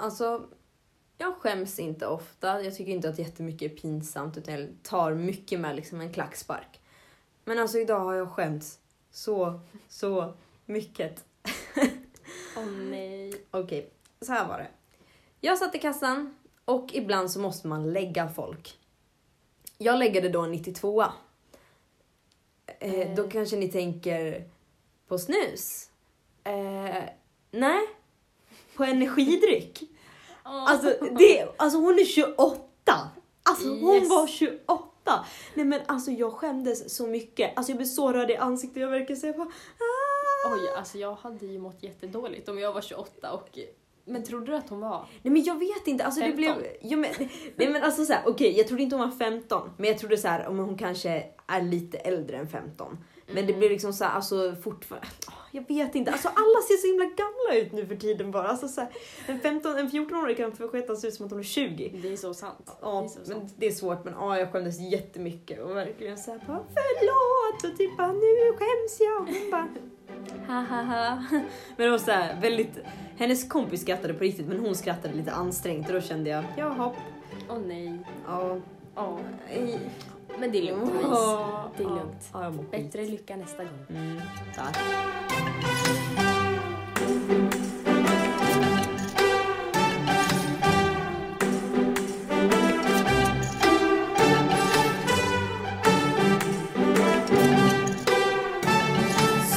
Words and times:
Alltså, 0.00 0.48
jag 1.18 1.34
skäms 1.34 1.78
inte 1.78 2.06
ofta. 2.06 2.62
Jag 2.62 2.74
tycker 2.74 2.92
inte 2.92 3.08
att 3.08 3.18
jättemycket 3.18 3.72
är 3.72 3.76
pinsamt 3.76 4.36
utan 4.36 4.54
jag 4.54 4.68
tar 4.82 5.14
mycket 5.14 5.60
med 5.60 5.76
liksom 5.76 6.00
en 6.00 6.12
klackspark. 6.12 6.80
Men 7.44 7.58
alltså 7.58 7.78
idag 7.78 8.00
har 8.00 8.14
jag 8.14 8.30
skämts 8.30 8.78
så, 9.10 9.60
så 9.88 10.34
mycket. 10.66 11.24
Åh 12.56 12.66
nej. 12.66 13.42
Okej, 13.50 13.90
så 14.20 14.32
här 14.32 14.48
var 14.48 14.58
det. 14.58 14.68
Jag 15.40 15.58
satt 15.58 15.74
i 15.74 15.78
kassan 15.78 16.36
och 16.64 16.90
ibland 16.92 17.30
så 17.30 17.40
måste 17.40 17.68
man 17.68 17.92
lägga 17.92 18.28
folk. 18.28 18.78
Jag 19.78 19.98
läggade 19.98 20.28
då 20.28 20.40
en 20.40 20.50
92 20.50 21.02
eh, 21.02 21.08
Eh. 22.80 23.14
Då 23.14 23.28
kanske 23.28 23.56
ni 23.56 23.68
tänker 23.68 24.44
på 25.08 25.18
snus? 25.18 25.90
Eh, 26.44 27.04
nej, 27.50 27.86
på 28.78 28.84
energidryck. 28.84 29.82
Alltså, 30.42 30.94
det, 31.18 31.48
alltså 31.56 31.78
hon 31.78 31.98
är 31.98 32.04
28! 32.04 32.62
Alltså 33.42 33.68
hon 33.68 33.94
Yes. 33.94 34.08
var 34.10 34.26
28! 34.26 35.24
Nej 35.54 35.64
men 35.64 35.80
alltså 35.86 36.10
jag 36.10 36.32
skämdes 36.32 36.96
så 36.96 37.06
mycket. 37.06 37.56
Alltså 37.56 37.72
jag 37.72 37.76
blev 37.76 37.86
så 37.86 38.12
röd 38.12 38.30
i 38.30 38.36
ansiktet. 38.36 38.82
Jag 38.82 38.90
verkar 38.90 39.14
säga 39.14 39.32
bara 39.32 39.46
ah. 39.48 40.54
Oj, 40.54 40.68
alltså 40.76 40.98
jag 40.98 41.14
hade 41.14 41.46
ju 41.46 41.58
mått 41.58 41.82
jättedåligt 41.82 42.48
om 42.48 42.58
jag 42.58 42.72
var 42.72 42.80
28 42.80 43.32
och... 43.32 43.58
Men 44.04 44.24
trodde 44.24 44.46
du 44.46 44.56
att 44.56 44.68
hon 44.68 44.80
var? 44.80 45.06
Nej 45.22 45.32
men 45.32 45.44
jag 45.44 45.58
vet 45.58 45.86
inte, 45.86 46.04
alltså 46.04 46.20
det 46.20 46.26
15? 46.26 46.36
blev... 46.36 46.56
Ja, 46.80 46.96
men, 46.96 47.10
nej 47.56 47.68
men 47.68 47.82
alltså 47.82 48.04
såhär, 48.04 48.22
okej 48.26 48.58
jag 48.58 48.68
trodde 48.68 48.82
inte 48.82 48.96
hon 48.96 49.10
var 49.10 49.16
15, 49.16 49.70
men 49.76 49.88
jag 49.88 49.98
trodde 49.98 50.16
så 50.18 50.28
här 50.28 50.46
om 50.46 50.58
hon 50.58 50.78
kanske 50.78 51.24
är 51.46 51.62
lite 51.62 51.98
äldre 51.98 52.36
än 52.36 52.48
15. 52.48 52.98
Men 53.32 53.46
det 53.46 53.52
blev 53.52 53.70
liksom 53.70 53.92
såhär, 53.92 54.10
alltså 54.12 54.54
fortfarande, 54.64 55.06
jag 55.52 55.68
vet 55.68 55.94
inte, 55.94 56.12
alltså 56.12 56.28
alla 56.28 56.62
ser 56.68 56.76
så 56.76 56.86
himla 56.86 57.04
gamla 57.04 57.66
ut 57.66 57.72
nu 57.72 57.86
för 57.86 57.96
tiden 57.96 58.30
bara. 58.30 58.48
Alltså 58.48 58.68
såhär, 58.68 58.90
en 59.26 59.40
15, 59.40 59.76
en 59.78 59.88
14-åring 59.90 60.36
kan 60.36 60.52
för 60.52 60.68
sketen 60.68 60.96
se 60.96 61.08
ut 61.08 61.14
som 61.14 61.26
att 61.26 61.32
hon 61.32 61.40
är 61.40 61.44
20. 61.44 61.88
Det 62.02 62.12
är 62.12 62.16
så 62.16 62.34
sant. 62.34 62.62
det 62.66 62.72
Ja, 62.82 63.04
är 63.04 63.08
så 63.08 63.18
men 63.18 63.26
sant. 63.26 63.54
det 63.56 63.66
är 63.66 63.70
svårt 63.70 64.04
men 64.04 64.14
ja, 64.14 64.38
jag 64.38 64.52
skämdes 64.52 64.80
jättemycket 64.80 65.60
och 65.62 65.76
verkligen 65.76 66.18
såhär 66.18 66.40
bara 66.46 66.60
förlåt 66.74 67.72
och 67.72 67.78
typ 67.78 67.96
bara 67.96 68.12
nu 68.12 68.52
skäms 68.58 69.00
jag. 69.00 69.20
Och 69.22 69.28
hon 69.28 69.50
bara 69.50 69.68
ha 70.46 70.60
ha 70.60 70.82
ha. 70.82 71.24
Men 71.76 71.84
det 71.86 71.90
var 71.90 71.98
såhär 71.98 72.40
väldigt, 72.40 72.78
hennes 73.16 73.48
kompis 73.48 73.80
skrattade 73.82 74.14
på 74.14 74.24
riktigt 74.24 74.46
men 74.46 74.58
hon 74.60 74.74
skrattade 74.74 75.14
lite 75.14 75.32
ansträngt 75.32 75.88
och 75.88 75.94
då 75.94 76.00
kände 76.00 76.30
jag 76.30 76.44
jaha, 76.56 76.92
Åh 77.50 77.58
nej. 77.66 77.98
ja. 78.26 78.56
Ja. 78.94 79.18
nej. 79.48 79.78
Men 80.40 80.52
det 80.52 80.58
är 80.58 80.62
lugnt 80.62 80.94
Louise. 80.94 81.38
Det 81.76 81.82
är 81.82 81.88
lugnt. 81.88 82.30
Mår 82.32 82.62
skit. 82.62 82.70
Bättre 82.70 83.04
lycka 83.06 83.36
nästa 83.36 83.64
gång. 83.64 83.86
Mm, 83.88 84.20
tack. 84.54 84.76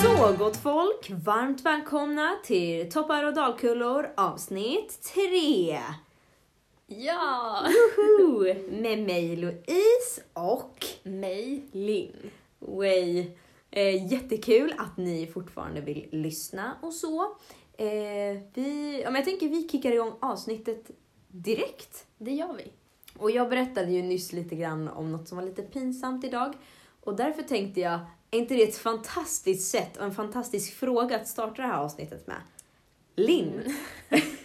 Så 0.04 0.34
gott 0.38 0.58
folk, 0.58 1.10
varmt 1.10 1.62
välkomna 1.66 2.36
till 2.44 2.92
Toppar 2.92 3.24
och 3.24 3.34
dalkullor 3.34 4.10
avsnitt 4.18 5.14
3. 5.14 5.80
Ja! 6.98 7.66
Woho! 7.98 8.54
Med 8.70 9.00
mig 9.00 9.36
Louise 9.36 10.22
och 10.34 10.86
Mig, 11.04 11.64
Linn. 11.72 12.32
Way. 12.60 13.32
Eh, 13.72 14.14
jättekul 14.14 14.74
att 14.78 14.98
ni 14.98 15.28
fortfarande 15.28 15.82
vill 15.82 16.08
lyssna 16.12 16.78
och 16.82 16.94
så. 16.94 17.22
Eh, 17.78 18.42
vi, 18.54 19.02
ja, 19.04 19.12
men 19.12 19.16
jag 19.16 19.26
tänker 19.26 19.50
vi 19.50 19.70
kickar 19.70 19.92
igång 19.92 20.14
avsnittet 20.20 20.92
direkt. 21.28 22.06
Det 22.18 22.32
gör 22.32 22.54
vi. 22.54 22.72
Och 23.18 23.32
jag 23.32 23.50
berättade 23.50 23.92
ju 23.92 24.02
nyss 24.02 24.34
lite 24.34 24.56
grann 24.56 24.88
om 24.88 25.12
något 25.12 25.28
som 25.28 25.38
var 25.38 25.46
lite 25.46 25.62
pinsamt 25.62 26.24
idag. 26.24 26.54
Och 27.02 27.16
därför 27.16 27.44
tänkte 27.44 27.80
jag, 27.80 28.00
är 28.32 28.40
inte 28.40 28.54
det 28.54 28.64
ett 28.64 28.78
fantastiskt 28.78 29.72
sätt 29.72 29.98
och 29.98 30.04
en 30.04 30.16
fantastisk 30.16 30.74
fråga 30.74 31.16
att 31.16 31.28
starta 31.28 31.62
det 31.62 31.68
här 31.68 31.80
avsnittet 31.80 32.28
med? 32.28 32.42
Linn, 33.16 33.76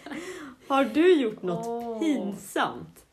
har 0.67 0.85
du 0.85 1.13
gjort 1.21 1.41
något 1.41 1.67
Åh. 1.67 1.99
pinsamt 1.99 3.03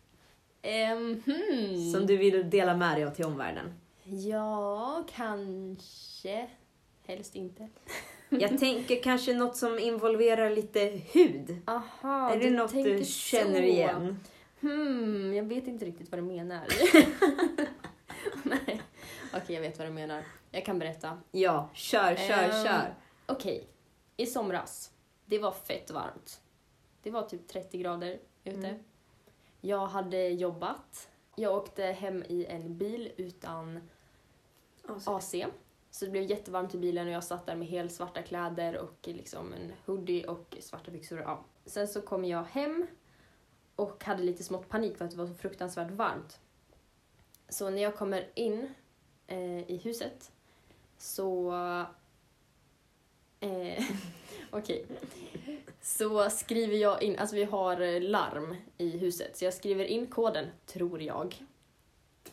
Ehm, 0.63 1.23
hmm. 1.27 1.91
som 1.93 2.07
du 2.07 2.17
vill 2.17 2.51
dela 2.51 2.77
med 2.77 2.97
dig 2.97 3.05
av 3.05 3.11
till 3.11 3.25
omvärlden? 3.25 3.75
Ja, 4.05 5.05
kanske. 5.15 6.49
Helst 7.07 7.35
inte. 7.35 7.69
Jag 8.29 8.59
tänker 8.59 9.03
kanske 9.03 9.35
något 9.35 9.57
som 9.57 9.79
involverar 9.79 10.51
lite 10.51 10.81
hud. 11.13 11.57
Aha, 11.67 12.31
är 12.35 12.41
det 12.41 12.51
något 12.51 12.73
du 12.73 13.05
känner 13.05 13.55
så. 13.61 13.63
igen? 13.63 14.21
Hmm, 14.61 15.35
jag 15.35 15.45
vet 15.45 15.67
inte 15.67 15.85
riktigt 15.85 16.11
vad 16.11 16.19
du 16.19 16.23
menar. 16.23 16.63
Nej. 18.43 18.83
Okej, 19.35 19.55
jag 19.55 19.61
vet 19.61 19.79
vad 19.79 19.89
du 19.89 19.93
menar. 19.93 20.23
Jag 20.51 20.65
kan 20.65 20.79
berätta. 20.79 21.19
Ja, 21.31 21.71
kör, 21.75 22.17
kör, 22.17 22.43
Ehm, 22.45 22.65
kör. 22.65 22.95
Okej, 23.27 23.67
i 24.17 24.27
somras. 24.27 24.91
Det 25.27 25.39
var 25.39 25.53
fett 25.53 25.91
varmt. 25.91 26.41
Det 27.05 27.11
var 27.11 27.23
typ 27.23 27.49
30 27.49 27.79
grader 27.79 28.19
ute. 28.45 28.69
Mm. 28.69 28.83
Jag 29.61 29.87
hade 29.87 30.29
jobbat. 30.29 31.09
Jag 31.37 31.57
åkte 31.57 31.85
hem 31.85 32.23
i 32.29 32.47
en 32.47 32.79
bil 32.79 33.13
utan 33.17 33.81
AC. 35.05 35.35
Så 35.91 36.05
det 36.05 36.11
blev 36.11 36.23
jättevarmt 36.23 36.75
i 36.75 36.79
bilen 36.79 37.07
och 37.07 37.13
jag 37.13 37.25
satt 37.25 37.47
där 37.47 37.57
med 37.57 37.69
helt 37.69 37.93
svarta 37.93 38.23
kläder 38.23 38.79
och 38.79 38.99
liksom 39.03 39.53
en 39.53 39.73
hoodie 39.87 40.27
och 40.27 40.57
svarta 40.61 40.91
byxor. 40.91 41.21
Ja. 41.21 41.45
Sen 41.67 41.89
så 41.89 42.01
kom 42.01 42.25
jag 42.25 42.45
hem 42.45 42.87
och 43.77 44.05
hade 44.05 44.23
lite 44.23 44.45
smått 44.45 44.69
panik 44.69 44.97
för 44.97 45.05
att 45.05 45.11
det 45.11 45.17
var 45.17 45.27
så 45.27 45.35
fruktansvärt 45.35 45.91
varmt. 45.91 46.41
Så 47.49 47.71
när 47.71 47.83
jag 47.83 47.97
kommer 47.97 48.31
in 48.35 48.75
eh, 49.27 49.71
i 49.71 49.81
huset 49.85 50.33
så... 50.99 51.53
Eh, 53.45 53.85
Okej. 54.51 54.87
Så 55.81 56.31
skriver 56.31 56.77
jag 56.77 57.03
in, 57.03 57.19
alltså 57.19 57.37
vi 57.37 57.45
har 57.45 57.81
eh, 57.81 58.01
larm 58.03 58.57
i 58.79 58.91
huset, 58.99 59.37
så 59.37 59.45
jag 59.45 59.55
skriver 59.55 59.85
in 59.85 60.07
koden, 60.07 60.47
tror 60.67 61.03
jag. 61.03 61.43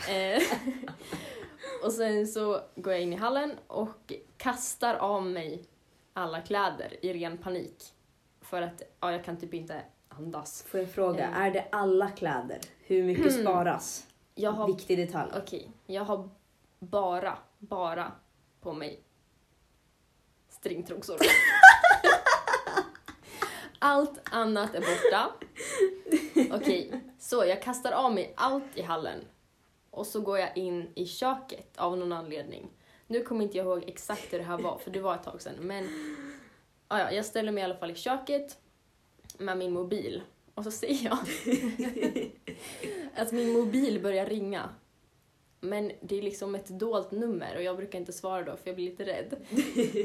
Eh, 0.09 0.41
och 1.83 1.91
sen 1.93 2.27
så 2.27 2.61
går 2.75 2.93
jag 2.93 3.01
in 3.01 3.13
i 3.13 3.15
hallen 3.15 3.51
och 3.67 4.13
kastar 4.37 4.95
av 4.95 5.25
mig 5.25 5.63
alla 6.13 6.41
kläder 6.41 7.05
i 7.05 7.13
ren 7.13 7.37
panik. 7.37 7.83
För 8.41 8.61
att 8.61 8.81
ja, 8.99 9.11
jag 9.11 9.23
kan 9.25 9.37
typ 9.37 9.53
inte 9.53 9.81
andas. 10.09 10.63
Får 10.67 10.79
jag 10.79 10.89
fråga, 10.91 11.27
Mm. 11.27 11.41
är 11.41 11.51
det 11.51 11.65
alla 11.71 12.09
kläder? 12.09 12.59
Hur 12.83 13.03
mycket 13.03 13.41
sparas? 13.41 14.07
Jag 14.35 14.51
har, 14.51 14.67
Viktig 14.67 14.97
detalj. 14.97 15.31
okej, 15.37 15.71
jag 15.85 16.03
har 16.03 16.29
bara, 16.79 17.37
bara 17.59 18.11
på 18.61 18.73
mig 18.73 18.99
stringtrosor. 20.61 21.17
Allt 23.79 24.19
annat 24.23 24.75
är 24.75 24.79
borta. 24.79 25.31
Okej, 26.55 27.01
så 27.19 27.45
jag 27.45 27.61
kastar 27.61 27.91
av 27.91 28.13
mig 28.13 28.33
allt 28.37 28.63
i 28.77 28.81
hallen. 28.81 29.19
Och 29.91 30.07
så 30.07 30.21
går 30.21 30.39
jag 30.39 30.57
in 30.57 30.91
i 30.95 31.05
köket 31.05 31.77
av 31.77 31.97
någon 31.97 32.11
anledning. 32.11 32.69
Nu 33.07 33.23
kommer 33.23 33.43
inte 33.43 33.57
jag 33.57 33.65
ihåg 33.65 33.83
exakt 33.87 34.33
hur 34.33 34.37
det 34.37 34.43
här 34.43 34.57
var, 34.57 34.77
för 34.77 34.91
det 34.91 34.99
var 34.99 35.15
ett 35.15 35.23
tag 35.23 35.41
sedan. 35.41 35.55
Men 35.59 35.83
ja, 36.89 36.99
ja, 36.99 37.11
jag 37.11 37.25
ställer 37.25 37.51
mig 37.51 37.61
i 37.61 37.65
alla 37.65 37.75
fall 37.75 37.91
i 37.91 37.95
köket 37.95 38.57
med 39.37 39.57
min 39.57 39.73
mobil. 39.73 40.21
Och 40.53 40.63
så 40.63 40.71
ser 40.71 41.03
jag 41.03 41.17
att 43.15 43.31
min 43.31 43.53
mobil 43.53 44.01
börjar 44.01 44.25
ringa. 44.25 44.69
Men 45.63 45.91
det 46.01 46.17
är 46.17 46.21
liksom 46.21 46.55
ett 46.55 46.67
dolt 46.67 47.11
nummer 47.11 47.55
och 47.55 47.63
jag 47.63 47.77
brukar 47.77 47.99
inte 47.99 48.13
svara 48.13 48.43
då 48.43 48.57
för 48.57 48.67
jag 48.69 48.75
blir 48.75 48.89
lite 48.89 49.05
rädd. 49.05 49.35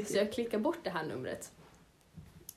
Så 0.07 0.17
jag 0.17 0.33
klickar 0.33 0.59
bort 0.59 0.79
det 0.83 0.89
här 0.89 1.05
numret. 1.05 1.51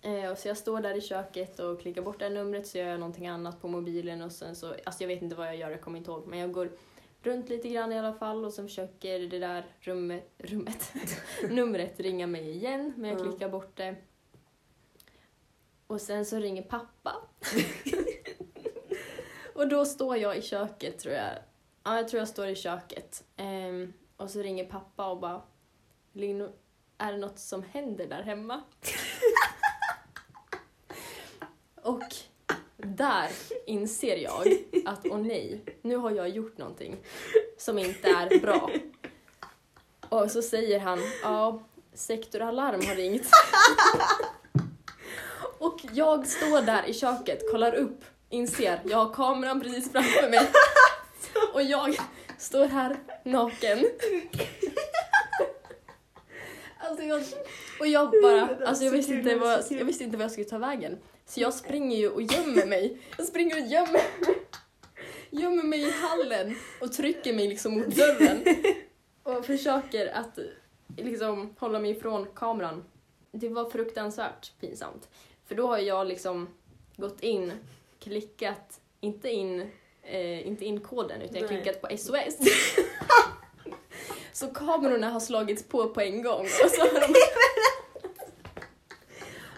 Eh, 0.02 0.30
och 0.30 0.38
så 0.38 0.48
jag 0.48 0.56
står 0.56 0.80
där 0.80 0.94
i 0.94 1.00
köket 1.00 1.58
och 1.60 1.80
klickar 1.80 2.02
bort 2.02 2.18
det 2.18 2.24
här 2.24 2.32
numret 2.32 2.66
så 2.66 2.78
gör 2.78 2.86
jag 2.86 3.00
någonting 3.00 3.26
annat 3.26 3.60
på 3.60 3.68
mobilen 3.68 4.22
och 4.22 4.32
sen 4.32 4.56
så, 4.56 4.74
alltså 4.84 5.02
jag 5.02 5.08
vet 5.08 5.22
inte 5.22 5.36
vad 5.36 5.46
jag 5.46 5.56
gör, 5.56 5.70
jag 5.70 5.80
kommer 5.80 5.98
inte 5.98 6.10
ihåg. 6.10 6.26
Men 6.26 6.38
jag 6.38 6.52
går 6.52 6.70
runt 7.22 7.48
lite 7.48 7.68
grann 7.68 7.92
i 7.92 7.98
alla 7.98 8.12
fall 8.14 8.44
och 8.44 8.52
sen 8.52 8.68
försöker 8.68 9.18
det 9.18 9.38
där 9.38 9.66
rummet, 9.80 10.30
rummet, 10.38 10.92
numret 11.50 12.00
ringa 12.00 12.26
mig 12.26 12.50
igen 12.50 12.92
men 12.96 13.10
jag 13.10 13.20
Ja. 13.20 13.24
klickar 13.24 13.48
bort 13.48 13.76
det. 13.76 13.96
Och 15.86 16.00
sen 16.00 16.26
så 16.26 16.36
ringer 16.36 16.62
pappa. 16.62 17.16
och 19.54 19.68
då 19.68 19.84
står 19.84 20.16
jag 20.16 20.36
i 20.36 20.42
köket 20.42 20.98
tror 20.98 21.14
jag. 21.14 21.32
Ja, 21.84 21.96
jag 21.96 22.08
tror 22.08 22.18
jag 22.18 22.28
står 22.28 22.48
i 22.48 22.54
köket. 22.54 23.24
Ehm, 23.36 23.92
och 24.16 24.30
så 24.30 24.42
ringer 24.42 24.64
pappa 24.64 25.06
och 25.06 25.20
bara 25.20 25.42
Lino, 26.12 26.52
är 26.98 27.12
det 27.12 27.18
något 27.18 27.38
som 27.38 27.62
händer 27.62 28.06
där 28.06 28.22
hemma? 28.22 28.62
och 31.82 32.14
där 32.76 33.28
inser 33.66 34.16
jag 34.16 34.46
att 34.86 35.06
åh 35.06 35.18
nej, 35.18 35.64
nu 35.82 35.96
har 35.96 36.10
jag 36.10 36.28
gjort 36.28 36.58
någonting 36.58 36.96
som 37.58 37.78
inte 37.78 38.08
är 38.08 38.40
bra. 38.40 38.70
Och 40.08 40.30
så 40.30 40.42
säger 40.42 40.80
han, 40.80 40.98
ja, 41.22 41.62
sektoralarm 41.94 42.86
har 42.86 42.94
ringt. 42.94 43.28
och 45.58 45.80
Jag 45.92 46.26
står 46.26 46.62
där 46.62 46.84
i 46.88 46.94
köket, 46.94 47.50
kollar 47.50 47.74
upp, 47.74 48.04
inser 48.28 48.80
jag 48.84 48.96
har 48.96 49.14
kameran 49.14 49.60
precis 49.60 49.92
framför 49.92 50.30
mig. 50.30 50.50
Och 51.52 51.62
jag 51.62 51.96
står 52.38 52.66
här 52.66 52.96
naken. 53.24 53.78
Alltså 56.78 57.04
jag, 57.04 57.22
och 57.80 57.86
jag 57.86 58.10
bara, 58.22 58.66
alltså 58.66 58.84
jag 58.84 58.92
visste, 58.92 59.14
inte 59.14 59.34
vad, 59.34 59.64
jag 59.70 59.84
visste 59.84 60.04
inte 60.04 60.16
vad 60.16 60.24
jag 60.24 60.32
skulle 60.32 60.46
ta 60.46 60.58
vägen. 60.58 60.98
Så 61.26 61.40
jag 61.40 61.54
springer 61.54 61.96
ju 61.96 62.08
och 62.08 62.22
gömmer 62.22 62.66
mig. 62.66 62.98
Jag 63.16 63.26
springer 63.26 63.62
och 63.62 63.66
gömmer 63.66 63.92
mig. 63.92 64.38
Gömmer 65.30 65.62
mig 65.62 65.80
i 65.80 65.90
hallen 65.90 66.56
och 66.80 66.92
trycker 66.92 67.34
mig 67.34 67.48
liksom 67.48 67.74
mot 67.74 67.96
dörren. 67.96 68.44
Och 69.22 69.46
försöker 69.46 70.06
att 70.06 70.38
liksom 70.96 71.54
hålla 71.58 71.78
mig 71.78 71.90
ifrån 71.90 72.26
kameran. 72.34 72.84
Det 73.32 73.48
var 73.48 73.70
fruktansvärt 73.70 74.52
pinsamt. 74.60 75.08
För 75.46 75.54
då 75.54 75.66
har 75.66 75.78
jag 75.78 76.06
liksom 76.06 76.48
gått 76.96 77.20
in, 77.20 77.52
klickat, 77.98 78.80
inte 79.00 79.30
in, 79.30 79.70
eh, 80.02 80.46
inte 80.46 80.64
in 80.64 80.80
koden 80.80 81.22
utan 81.22 81.36
jag 81.36 81.42
har 81.42 81.48
klickat 81.48 81.82
på 81.82 81.96
SOS. 81.96 82.38
så 84.32 84.46
kamerorna 84.46 85.10
har 85.10 85.20
slagits 85.20 85.62
på 85.68 85.88
på 85.88 86.00
en 86.00 86.22
gång. 86.22 86.44
Och 86.64 86.70
så 86.70 86.80
har 86.80 87.00
de, 87.00 87.14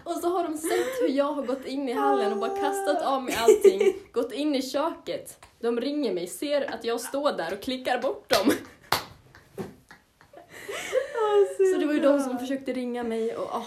och 0.05 0.17
så 0.21 0.29
har 0.29 0.45
de 0.45 0.59
sett 0.59 1.01
hur 1.01 1.09
jag 1.09 1.33
har 1.33 1.43
gått 1.43 1.67
in 1.67 1.89
i 1.89 1.93
hallen 1.93 2.33
och 2.33 2.39
bara 2.39 2.61
kastat 2.61 3.03
av 3.03 3.23
mig 3.23 3.35
allting, 3.39 3.95
gått 4.13 4.33
in 4.33 4.55
i 4.55 4.63
köket. 4.63 5.47
De 5.61 5.81
ringer 5.81 6.15
mig, 6.15 6.27
ser 6.27 6.75
att 6.75 6.85
jag 6.85 7.01
står 7.01 7.33
där 7.33 7.53
och 7.53 7.63
klickar 7.63 8.03
bort 8.03 8.31
dem. 8.31 8.53
Så 11.73 11.79
det 11.79 11.87
var 11.87 11.95
ju 11.95 12.01
de 12.01 12.21
som 12.21 12.39
försökte 12.39 12.73
ringa 12.73 13.03
mig 13.03 13.37
och, 13.37 13.57
oh. 13.57 13.67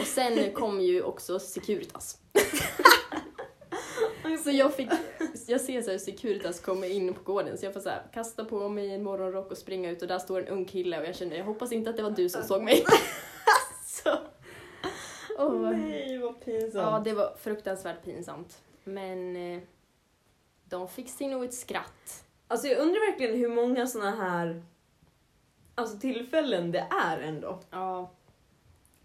och 0.00 0.06
sen 0.06 0.52
kom 0.52 0.80
ju 0.80 1.02
också 1.02 1.38
Securitas. 1.38 2.18
Så 4.38 4.50
jag 4.50 4.74
fick, 4.74 4.88
jag 5.46 5.60
ser 5.60 5.82
så 5.82 5.90
här 5.90 5.98
Securitas 5.98 6.60
komma 6.60 6.86
in 6.86 7.14
på 7.14 7.32
gården 7.32 7.58
så 7.58 7.66
jag 7.66 7.72
får 7.72 7.80
så 7.80 7.88
här, 7.88 8.02
kasta 8.14 8.44
på 8.44 8.68
mig 8.68 8.94
en 8.94 9.02
morgonrock 9.02 9.50
och 9.50 9.58
springa 9.58 9.90
ut 9.90 10.02
och 10.02 10.08
där 10.08 10.18
står 10.18 10.40
en 10.40 10.48
ung 10.48 10.64
kille 10.64 11.00
och 11.00 11.06
jag 11.06 11.16
kände 11.16 11.36
jag 11.36 11.44
hoppas 11.44 11.72
inte 11.72 11.90
att 11.90 11.96
det 11.96 12.02
var 12.02 12.10
du 12.10 12.28
som 12.28 12.42
såg 12.42 12.62
mig. 12.62 12.84
så. 13.86 14.18
Oh. 15.38 15.70
Nej 15.70 16.18
vad 16.18 16.40
pinsamt. 16.40 16.74
Ja 16.74 17.02
det 17.04 17.12
var 17.12 17.34
fruktansvärt 17.40 18.04
pinsamt. 18.04 18.62
Men 18.84 19.36
eh, 19.36 19.60
de 20.64 20.88
fick 20.88 21.10
sig 21.10 21.28
nog 21.28 21.44
ett 21.44 21.54
skratt. 21.54 22.24
Alltså 22.48 22.66
jag 22.66 22.78
undrar 22.78 23.10
verkligen 23.10 23.38
hur 23.38 23.48
många 23.48 23.86
såna 23.86 24.10
här 24.10 24.62
alltså, 25.74 25.98
tillfällen 25.98 26.72
det 26.72 26.86
är 26.90 27.18
ändå. 27.18 27.58
Ja. 27.70 28.10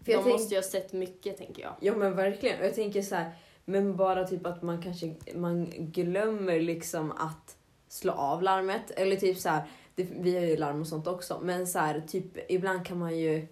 För 0.04 0.12
de 0.12 0.30
måste 0.30 0.54
ju 0.54 0.60
ha 0.60 0.68
sett 0.68 0.92
mycket 0.92 1.36
tänker 1.38 1.62
jag. 1.62 1.74
Ja 1.80 1.94
men 1.94 2.16
verkligen. 2.16 2.60
Och 2.60 2.66
jag 2.66 2.74
tänker 2.74 3.02
så 3.02 3.14
här, 3.14 3.32
men 3.68 3.96
bara 3.96 4.24
typ 4.24 4.46
att 4.46 4.62
man 4.62 4.82
kanske 4.82 5.14
man 5.34 5.72
glömmer 5.76 6.60
liksom 6.60 7.12
att 7.12 7.56
slå 7.88 8.12
av 8.12 8.42
larmet. 8.42 8.90
Eller 8.90 9.16
typ 9.16 9.38
så 9.38 9.48
här, 9.48 9.62
det, 9.94 10.08
vi 10.20 10.34
har 10.34 10.42
ju 10.42 10.56
larm 10.56 10.80
och 10.80 10.86
sånt 10.86 11.06
också. 11.06 11.40
Men 11.42 11.66
så 11.66 11.78
här, 11.78 12.00
typ 12.00 12.50
ibland 12.50 12.86
kan 12.86 12.98
man 12.98 13.18
ju 13.18 13.46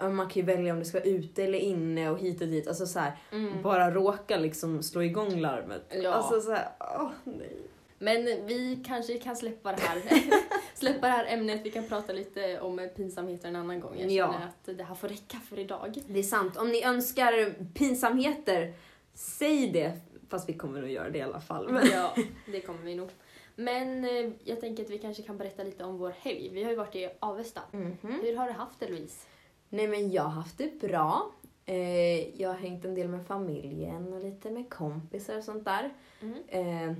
man 0.00 0.28
kan 0.28 0.30
ju 0.30 0.42
välja 0.42 0.72
om 0.72 0.78
det 0.78 0.84
ska 0.84 0.98
vara 0.98 1.08
ute 1.08 1.44
eller 1.44 1.58
inne 1.58 2.10
och 2.10 2.18
hit 2.18 2.40
och 2.40 2.48
dit. 2.48 2.68
Alltså 2.68 2.86
så 2.86 2.98
här, 2.98 3.18
mm. 3.32 3.62
bara 3.62 3.90
råka 3.90 4.36
liksom 4.36 4.82
slå 4.82 5.02
igång 5.02 5.40
larmet. 5.40 5.82
Ja. 6.02 6.12
Alltså 6.12 6.40
så 6.40 6.52
här, 6.52 6.68
åh 6.80 7.10
nej. 7.24 7.56
Men 7.98 8.24
vi 8.24 8.82
kanske 8.86 9.18
kan 9.18 9.36
släppa 9.36 9.72
det 9.72 9.80
här, 9.80 10.02
släppa 10.74 11.06
det 11.06 11.12
här 11.12 11.26
ämnet. 11.28 11.60
Vi 11.64 11.70
kan 11.70 11.88
prata 11.88 12.12
lite 12.12 12.60
om 12.60 12.88
pinsamheter 12.96 13.48
en 13.48 13.56
annan 13.56 13.80
gång. 13.80 13.92
Jag 13.92 14.10
känner 14.10 14.16
ja. 14.16 14.26
att 14.26 14.76
det 14.78 14.84
här 14.84 14.94
får 14.94 15.08
räcka 15.08 15.38
för 15.48 15.58
idag. 15.58 15.98
Det 16.06 16.18
är 16.18 16.22
sant. 16.22 16.56
Om 16.56 16.68
ni 16.68 16.84
önskar 16.84 17.54
pinsamheter, 17.74 18.74
säg 19.14 19.70
det. 19.70 20.00
Fast 20.28 20.48
vi 20.48 20.52
kommer 20.52 20.80
nog 20.80 20.90
göra 20.90 21.10
det 21.10 21.18
i 21.18 21.22
alla 21.22 21.40
fall. 21.40 21.72
Men. 21.72 21.86
Ja, 21.86 22.14
det 22.46 22.60
kommer 22.60 22.82
vi 22.82 22.94
nog. 22.94 23.10
Men 23.56 24.04
eh, 24.04 24.30
jag 24.44 24.60
tänker 24.60 24.84
att 24.84 24.90
vi 24.90 24.98
kanske 24.98 25.22
kan 25.22 25.38
berätta 25.38 25.62
lite 25.62 25.84
om 25.84 25.98
vår 25.98 26.14
helg. 26.18 26.48
Vi 26.52 26.62
har 26.62 26.70
ju 26.70 26.76
varit 26.76 26.94
i 26.94 27.10
Avesta. 27.20 27.60
Mm 27.72 27.96
-hmm. 28.02 28.22
Hur 28.22 28.36
har 28.36 28.46
du 28.46 28.52
haft 28.52 28.80
det 28.80 28.88
Louise? 28.88 29.26
Nej 29.68 29.88
men 29.88 30.10
jag 30.10 30.22
har 30.22 30.30
haft 30.30 30.58
det 30.58 30.80
bra. 30.80 31.30
Eh, 31.66 32.40
jag 32.40 32.48
har 32.48 32.58
hängt 32.58 32.84
en 32.84 32.94
del 32.94 33.08
med 33.08 33.26
familjen 33.26 34.12
och 34.12 34.20
lite 34.20 34.50
med 34.50 34.70
kompisar 34.70 35.38
och 35.38 35.44
sånt 35.44 35.64
där. 35.64 35.92
Mm. 36.20 36.42
Eh, 36.48 36.96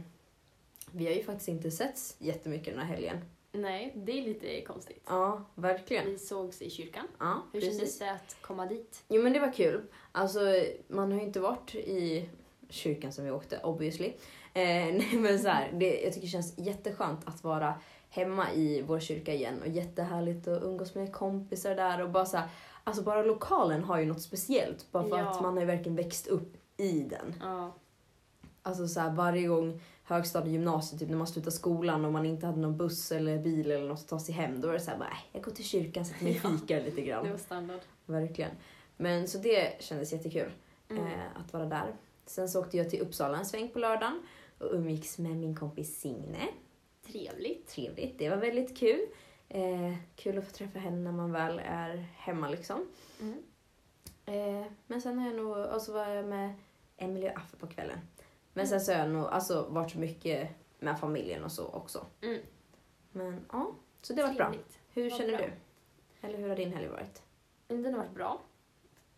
vi 0.90 1.06
har 1.06 1.12
ju 1.12 1.22
faktiskt 1.22 1.49
inte 1.49 1.70
setts 1.70 2.17
jättemycket 2.19 2.75
den 2.75 2.87
här 2.87 2.94
helgen. 2.94 3.19
Nej, 3.55 3.93
det 3.97 4.19
är 4.19 4.23
lite 4.23 4.61
konstigt. 4.61 5.03
Ja, 5.06 5.45
verkligen. 5.55 6.06
Vi 6.06 6.19
sågs 6.19 6.62
i 6.62 6.71
kyrkan. 6.71 7.06
Ja, 7.19 7.43
Hur 7.53 7.61
precis. 7.61 7.77
kändes 7.77 7.99
det 7.99 8.11
att 8.11 8.37
komma 8.41 8.67
dit? 8.67 9.05
Jo 9.09 9.23
men 9.23 9.33
det 9.33 9.41
var 9.41 9.53
kul. 9.53 9.83
Alltså, 10.12 10.41
man 10.89 11.12
har 11.12 11.19
ju 11.19 11.27
inte 11.27 11.41
varit 11.41 11.75
i 11.75 12.29
kyrkan 12.69 13.12
som 13.12 13.25
vi 13.25 13.31
åkte, 13.31 13.61
obviously. 13.62 14.06
Eh, 14.06 14.62
nej 14.95 15.17
men 15.17 15.39
så 15.39 15.49
här, 15.49 15.73
det, 15.73 16.03
jag 16.03 16.12
tycker 16.12 16.27
det 16.27 16.31
känns 16.31 16.59
jätteskönt 16.59 17.29
att 17.29 17.45
vara 17.45 17.75
hemma 18.09 18.53
i 18.53 18.83
vår 18.83 19.01
kyrka 19.01 19.35
igen 19.35 19.61
och 19.62 19.69
jättehärligt 19.69 20.49
att 20.49 20.62
umgås 20.62 20.95
med 20.95 21.12
kompisar 21.12 21.75
där 21.75 22.03
och 22.03 22.11
bara 22.11 22.27
så 22.27 22.37
här, 22.37 22.49
alltså 22.85 23.03
bara 23.03 23.23
lokalen 23.23 23.85
har 23.85 23.99
ju 23.99 24.06
något 24.06 24.23
speciellt 24.23 24.93
bara 24.93 25.09
för 25.09 25.19
ja. 25.19 25.25
att 25.25 25.43
man 25.43 25.53
har 25.53 25.61
ju 25.61 25.67
verkligen 25.67 25.97
växt 25.97 26.27
upp 26.27 26.56
i 26.77 27.01
den. 27.01 27.35
Ja. 27.41 27.75
Alltså 28.62 28.89
så 28.89 29.01
här, 29.01 29.11
varje 29.11 29.47
gång 29.47 29.81
högstadie 30.05 30.53
gymnasiet, 30.53 31.01
typ 31.01 31.09
när 31.09 31.17
man 31.17 31.27
slutade 31.27 31.53
skolan 31.53 32.05
och 32.05 32.12
man 32.12 32.27
inte 32.27 32.47
hade 32.47 32.61
någon 32.61 32.77
buss 32.77 33.12
eller 33.12 33.39
bil 33.39 33.71
eller 33.71 33.89
något 33.89 34.01
att 34.01 34.09
ta 34.09 34.19
sig 34.19 34.35
hem, 34.35 34.61
då 34.61 34.69
var 34.69 34.75
det 34.75 34.81
såhär 34.81 35.01
äh, 35.01 35.06
jag 35.33 35.43
går 35.43 35.53
till 35.53 35.65
kyrkan, 35.65 36.05
sätter 36.05 36.25
mig 36.25 36.41
och 36.45 36.51
fikar 36.61 36.81
lite 36.81 37.03
grann. 37.03 37.25
Det 37.25 37.31
var 37.31 37.39
standard. 37.39 37.81
Verkligen. 38.06 38.51
Men 38.97 39.29
så 39.29 39.39
det 39.39 39.83
kändes 39.83 40.12
jättekul 40.12 40.51
mm. 40.91 41.06
eh, 41.06 41.21
att 41.37 41.53
vara 41.53 41.65
där. 41.65 41.95
Sen 42.27 42.49
så 42.49 42.61
åkte 42.61 42.77
jag 42.77 42.91
till 42.91 43.01
Uppsala 43.01 43.39
en 43.39 43.47
sväng 43.47 43.69
på 43.69 43.79
lördagen 43.79 44.23
och 44.59 44.75
umgicks 44.75 45.19
med 45.19 45.37
min 45.37 45.56
kompis 45.56 46.01
Signe. 46.01 46.49
Trevligt. 47.06 47.69
Trevligt, 47.69 48.19
det 48.19 48.31
var 48.31 48.37
väldigt 48.37 48.79
kul. 48.79 49.01
Eh, 49.49 49.95
kul 50.17 50.39
att 50.39 50.45
få 50.45 50.51
träffa 50.51 50.79
henne 50.79 50.97
när 50.97 51.12
man 51.12 51.33
väl 51.33 51.61
är 51.65 51.97
hemma 52.17 52.49
liksom. 52.49 52.87
Mm. 53.21 53.43
Eh, 54.27 54.67
men 54.87 55.03
sen 55.03 55.19
har 55.19 55.27
jag 55.27 55.37
nog, 55.37 55.56
och 55.56 55.83
så 55.83 55.93
var 55.93 56.09
jag 56.09 56.27
med 56.27 56.55
Emelie 56.97 57.31
och 57.31 57.39
Affe 57.39 57.56
på 57.56 57.67
kvällen. 57.67 57.99
Men 58.55 58.69
sen 58.69 58.81
så 58.81 58.93
har 58.93 58.99
jag 58.99 59.11
nog 59.11 59.27
alltså, 59.27 59.67
varit 59.71 59.95
mycket 59.95 60.49
med 60.79 61.01
familjen 61.01 61.45
och 61.45 61.53
så 61.53 61.67
också. 61.67 62.06
Mm. 62.23 62.41
Men 63.12 63.47
ja, 63.53 63.75
så 64.03 64.12
det 64.12 64.23
var 64.23 64.33
bra. 64.33 64.53
Hur 64.89 65.11
var 65.11 65.19
känner 65.19 65.37
bra. 65.37 65.47
du? 65.47 65.53
Eller 66.27 66.39
hur 66.39 66.49
har 66.49 66.56
din 66.56 66.73
helg 66.73 66.89
varit? 66.89 67.23
Den 67.67 67.85
har 67.95 68.01
varit 68.01 68.15
bra. 68.15 68.41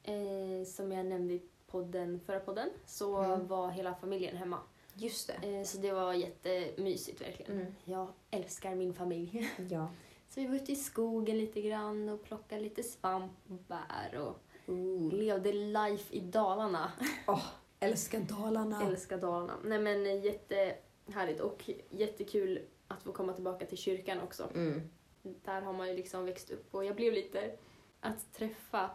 Eh, 0.03 0.67
som 0.67 0.93
jag 0.93 1.06
nämnde 1.06 1.35
i 1.35 1.43
podden, 1.67 2.21
förra 2.27 2.41
podden 2.41 2.71
så 2.87 3.17
mm. 3.17 3.47
var 3.47 3.71
hela 3.71 3.94
familjen 3.94 4.37
hemma. 4.37 4.59
Just 4.94 5.27
det. 5.41 5.59
Eh, 5.59 5.65
så 5.65 5.79
det 5.79 5.93
var 5.93 6.12
jättemysigt 6.12 7.21
verkligen. 7.21 7.52
Mm. 7.61 7.75
Jag 7.85 8.09
älskar 8.31 8.75
min 8.75 8.95
familj. 8.95 9.50
Ja. 9.71 9.88
Så 10.28 10.40
vi 10.40 10.47
var 10.47 10.55
ute 10.55 10.73
i 10.73 10.76
skogen 10.76 11.38
lite 11.38 11.61
grann 11.61 12.09
och 12.09 12.23
plockade 12.23 12.61
lite 12.61 12.83
svamp 12.83 13.33
och 13.49 13.59
bär 13.69 14.19
och 14.19 14.38
uh. 14.73 15.12
levde 15.12 15.52
life 15.52 16.14
i 16.14 16.21
Dalarna. 16.21 16.93
Oh, 17.26 17.47
älskar 17.87 18.21
Dalarna! 18.21 18.87
Älskar 18.87 19.19
Dalarna. 19.19 19.57
Nej 19.64 19.78
men 19.78 20.23
jättehärligt 20.23 21.40
och 21.40 21.71
jättekul 21.90 22.61
att 22.88 23.02
få 23.02 23.12
komma 23.12 23.33
tillbaka 23.33 23.66
till 23.66 23.78
kyrkan 23.78 24.21
också. 24.21 24.50
Mm. 24.55 24.90
Där 25.23 25.61
har 25.61 25.73
man 25.73 25.88
ju 25.88 25.97
liksom 25.97 26.25
växt 26.25 26.50
upp 26.50 26.75
och 26.75 26.85
jag 26.85 26.97
blev 26.97 27.12
lite, 27.12 27.57
att 28.00 28.33
träffa 28.33 28.90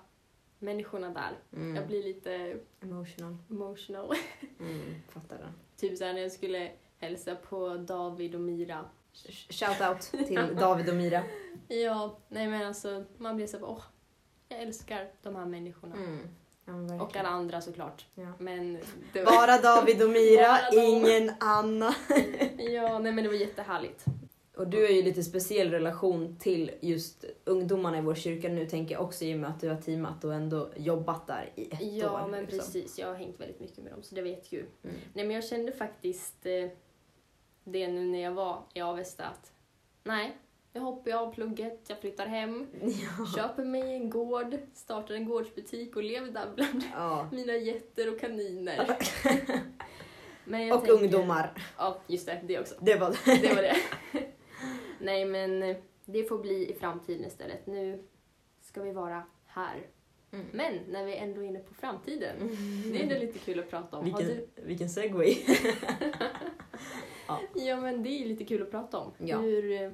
människorna 0.59 1.09
där. 1.09 1.59
Mm. 1.59 1.75
Jag 1.75 1.87
blir 1.87 2.03
lite 2.03 2.57
emotional. 2.81 3.37
emotional. 3.49 4.15
mm, 4.59 4.95
fattar 5.09 5.37
den. 5.37 5.53
Typ 5.77 5.97
såhär 5.97 6.13
när 6.13 6.21
jag 6.21 6.31
skulle 6.31 6.71
hälsa 6.97 7.35
på 7.35 7.77
David 7.77 8.35
och 8.35 8.41
Mira. 8.41 8.85
Shoutout 9.49 10.01
till 10.01 10.55
David 10.59 10.89
och 10.89 10.95
Mira. 10.95 11.23
Ja, 11.67 12.17
nej 12.27 12.47
men 12.47 12.67
alltså 12.67 13.03
man 13.17 13.35
blir 13.35 13.47
så 13.47 13.65
åh, 13.65 13.83
jag 14.47 14.61
älskar 14.61 15.11
de 15.21 15.35
här 15.35 15.45
människorna. 15.45 15.95
Mm. 15.95 16.27
Ja, 16.89 17.03
och 17.03 17.15
alla 17.15 17.29
andra 17.29 17.61
såklart. 17.61 18.05
Ja. 18.15 18.33
Men 18.37 18.77
var... 19.13 19.25
Bara 19.25 19.57
David 19.57 20.03
och 20.03 20.09
Mira, 20.09 20.57
ingen 20.71 21.31
annan. 21.39 21.93
ja, 22.57 22.99
nej 22.99 23.11
men 23.11 23.23
det 23.23 23.29
var 23.29 23.35
jättehärligt. 23.35 24.05
Och 24.55 24.67
du 24.67 24.81
har 24.81 24.89
ju 24.89 25.01
lite 25.01 25.23
speciell 25.23 25.71
relation 25.71 26.37
till 26.39 26.71
just 26.79 27.25
ungdomarna 27.43 27.97
i 27.97 28.01
vår 28.01 28.15
kyrka 28.15 28.49
nu 28.49 28.65
tänker 28.65 28.95
jag 28.95 29.03
också 29.03 29.25
i 29.25 29.35
och 29.35 29.39
med 29.39 29.49
att 29.49 29.61
du 29.61 29.69
har 29.69 29.81
teamat 29.81 30.23
och 30.23 30.33
ändå 30.33 30.69
jobbat 30.75 31.27
där 31.27 31.51
i 31.55 31.67
ett 31.71 31.81
ja, 31.81 32.11
år. 32.11 32.19
Ja 32.19 32.27
men 32.27 32.41
liksom. 32.41 32.59
precis, 32.59 32.99
jag 32.99 33.07
har 33.07 33.15
hängt 33.15 33.39
väldigt 33.39 33.59
mycket 33.59 33.77
med 33.77 33.93
dem 33.93 34.03
så 34.03 34.15
det 34.15 34.21
vet 34.21 34.51
ju. 34.51 34.59
Mm. 34.59 34.95
Nej 35.13 35.25
men 35.25 35.35
jag 35.35 35.43
kände 35.43 35.71
faktiskt 35.71 36.45
eh, 36.45 36.69
det 37.63 37.87
nu 37.87 38.05
när 38.05 38.21
jag 38.21 38.31
var 38.31 38.63
i 38.73 38.81
Avesta 38.81 39.23
att 39.25 39.51
nej, 40.03 40.37
nu 40.73 40.79
hoppar 40.81 41.11
jag 41.11 41.19
av 41.19 41.33
plugget, 41.33 41.85
jag 41.87 41.99
flyttar 41.99 42.25
hem, 42.25 42.67
ja. 42.81 43.25
köper 43.35 43.65
mig 43.65 43.95
en 43.95 44.09
gård, 44.09 44.57
startar 44.73 45.15
en 45.15 45.25
gårdsbutik 45.25 45.95
och 45.95 46.03
lever 46.03 46.31
där 46.31 46.47
bland 46.55 46.83
ja. 46.93 47.29
mina 47.31 47.53
getter 47.53 48.13
och 48.13 48.19
kaniner. 48.19 48.79
och 50.73 50.85
tänker, 50.85 50.91
ungdomar. 50.91 51.53
Ja, 51.77 52.01
just 52.07 52.25
det, 52.25 52.41
det 52.43 52.59
också. 52.59 52.75
Det 52.79 52.95
var 52.95 53.09
det. 53.09 53.41
det, 53.41 53.55
var 53.55 53.61
det. 53.61 53.75
Nej 54.99 55.25
men 55.25 55.75
det 56.05 56.23
får 56.23 56.37
bli 56.37 56.71
i 56.71 56.73
framtiden 56.73 57.25
istället. 57.25 57.67
Nu 57.67 58.03
ska 58.61 58.81
vi 58.81 58.91
vara 58.91 59.23
här 59.45 59.87
Mm. 60.33 60.45
Men 60.51 60.79
när 60.89 61.05
vi 61.05 61.15
ändå 61.15 61.43
är 61.43 61.45
inne 61.47 61.59
på 61.59 61.73
framtiden, 61.73 62.35
det 62.91 62.99
är 62.99 63.03
ändå 63.03 63.15
lite 63.15 63.39
kul 63.39 63.59
att 63.59 63.69
prata 63.69 63.97
om. 63.97 64.03
Vilken, 64.03 64.27
du... 64.27 64.47
vilken 64.55 64.89
segway. 64.89 65.37
ja. 67.27 67.39
ja 67.55 67.81
men 67.81 68.03
det 68.03 68.09
är 68.09 68.25
lite 68.25 68.45
kul 68.45 68.61
att 68.61 68.71
prata 68.71 68.97
om. 68.97 69.11
Ja. 69.17 69.37
Hur, 69.37 69.93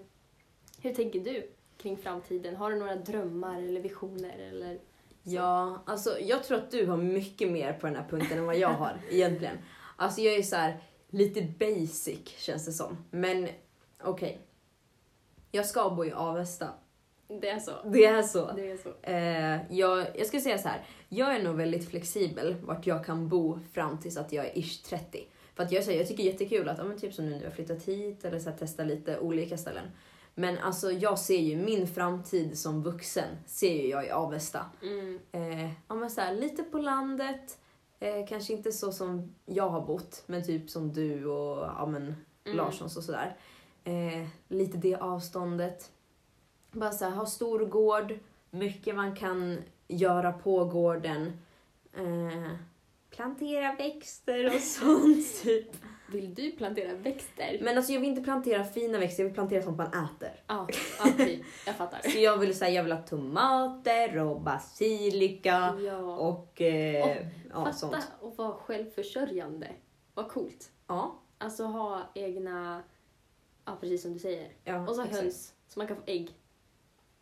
hur 0.82 0.94
tänker 0.94 1.20
du 1.20 1.50
kring 1.78 1.98
framtiden? 1.98 2.56
Har 2.56 2.72
du 2.72 2.80
några 2.80 2.96
drömmar 2.96 3.62
eller 3.62 3.82
visioner? 3.82 4.38
Eller 4.40 4.76
så? 4.76 4.82
Ja, 5.24 5.84
alltså 5.86 6.20
jag 6.20 6.44
tror 6.44 6.58
att 6.58 6.72
du 6.72 6.86
har 6.86 6.98
mycket 6.98 7.52
mer 7.52 7.74
på 7.74 7.88
den 7.88 7.96
här 7.96 8.08
punkten 8.10 8.38
än 8.38 8.46
vad 8.46 8.58
jag 8.58 8.74
har 8.74 9.02
egentligen. 9.10 9.58
Alltså 9.96 10.22
jag 10.22 10.36
är 10.36 10.44
så 10.44 10.56
här, 10.56 10.82
lite 11.10 11.42
basic 11.60 12.28
känns 12.38 12.66
det 12.66 12.72
som. 12.72 12.98
Men 13.12 13.44
okej. 13.44 13.60
Okay. 14.04 14.38
Jag 15.52 15.66
ska 15.66 15.90
bo 15.90 16.06
i 16.06 16.12
Avesta. 16.12 16.68
Det 17.28 17.50
är 17.50 17.60
så. 17.60 17.72
Det 17.86 18.06
är 18.06 18.24
så. 18.24 18.52
Det 18.56 18.72
är 18.72 18.78
så. 18.78 18.94
Eh, 19.02 19.78
jag, 19.78 20.08
jag 20.16 20.28
ska 20.28 20.42
säga 20.42 20.58
så 20.58 20.68
här. 20.68 20.86
jag 21.10 21.36
är 21.36 21.44
nog 21.44 21.56
väldigt 21.56 21.90
flexibel 21.90 22.56
vart 22.64 22.88
jag 22.88 23.06
kan 23.06 23.30
bo 23.30 23.60
fram 23.74 23.98
tills 23.98 24.18
att 24.18 24.32
jag 24.32 24.46
är 24.46 24.58
ish 24.58 24.84
30. 24.84 25.28
För 25.56 25.64
att 25.64 25.72
jag, 25.72 25.84
så 25.84 25.92
här, 25.92 25.98
jag 25.98 26.08
tycker 26.08 26.24
det 26.24 26.30
är 26.30 26.32
jättekul 26.32 26.70
att, 26.70 26.78
ja, 26.78 26.84
men 26.84 27.00
typ 27.00 27.14
som 27.14 27.26
nu 27.26 27.32
när 27.32 27.44
jag 27.44 27.54
flyttat 27.54 27.84
hit 27.84 28.26
eller 28.26 28.40
så 28.40 28.50
här, 28.50 28.58
testa 28.58 28.84
lite 28.84 29.20
olika 29.20 29.58
ställen. 29.58 29.86
Men 30.40 30.58
alltså 30.58 30.92
jag 30.92 31.20
ser 31.20 31.40
ju 31.40 31.56
min 31.56 31.88
framtid 31.88 32.60
som 32.60 32.84
vuxen, 32.84 33.38
ser 33.46 33.74
ju 33.74 33.90
jag 33.90 34.06
i 34.06 34.12
Avesta. 34.12 34.66
Mm. 34.82 35.20
Eh, 35.32 35.72
ja, 35.88 35.96
men 35.96 36.10
så 36.10 36.22
här, 36.22 36.36
lite 36.36 36.64
på 36.64 36.78
landet, 36.78 37.60
eh, 38.00 38.28
kanske 38.28 38.54
inte 38.54 38.72
så 38.72 38.92
som 38.92 39.36
jag 39.46 39.70
har 39.70 39.82
bott, 39.82 40.24
men 40.26 40.46
typ 40.46 40.70
som 40.70 40.94
du 40.94 41.26
och 41.26 41.58
ja, 41.58 41.86
men, 41.86 42.16
Mm. 42.48 42.58
Larssons 42.58 42.98
och 42.98 43.04
sådär. 43.04 43.38
Eh, 43.84 44.28
lite 44.48 44.78
det 44.78 44.96
avståndet. 44.96 45.92
Bara 46.72 46.92
så 46.92 47.06
här, 47.06 47.12
ha 47.12 47.26
stor 47.26 47.60
gård, 47.66 48.20
mycket 48.50 48.96
man 48.96 49.16
kan 49.16 49.58
göra 49.88 50.34
på 50.34 50.66
gården. 50.66 51.40
Eh, 51.94 52.52
plantera 53.10 53.76
växter 53.76 54.56
och 54.56 54.62
sånt 54.62 55.44
typ. 55.44 55.72
Vill 56.12 56.34
du 56.36 56.52
plantera 56.52 56.94
växter? 56.94 57.58
Men 57.62 57.78
alltså 57.78 57.94
jag 57.94 58.00
vill 58.00 58.10
inte 58.10 58.22
plantera 58.22 58.64
fina 58.64 59.00
växter, 59.00 59.24
jag 59.24 59.28
vill 59.28 59.34
plantera 59.36 59.64
sånt 59.64 59.78
man 59.78 59.88
äter. 59.88 60.44
Ja, 60.48 60.68
okej. 61.06 61.44
Jag 61.66 61.76
fattar. 61.76 62.10
Så 62.10 62.20
jag 62.20 62.38
vill 62.38 62.56
säga 62.58 62.70
jag 62.72 62.84
vill 62.84 62.92
ha 62.92 63.02
tomater 63.02 64.18
och 64.20 64.42
basilika 64.42 65.76
Ja. 65.86 65.98
och 65.98 66.62
eh, 66.62 67.04
Och 67.04 67.16
ja, 67.54 67.56
Fatta 67.66 67.74
sånt. 67.74 68.12
och 68.20 68.38
vara 68.38 68.54
självförsörjande. 68.54 69.68
Vad 70.14 70.28
coolt. 70.30 70.72
Ja, 70.88 71.20
Alltså 71.38 71.64
ha 71.64 72.02
egna, 72.16 72.84
ja 73.66 73.78
precis 73.82 74.02
som 74.02 74.14
du 74.14 74.20
säger. 74.20 74.48
ja, 74.64 74.88
Och 74.88 74.96
så 74.96 75.02
exakt. 75.02 75.22
höns, 75.22 75.54
så 75.68 75.80
man 75.80 75.88
kan 75.88 75.98
få 75.98 76.04
ägg. 76.06 76.32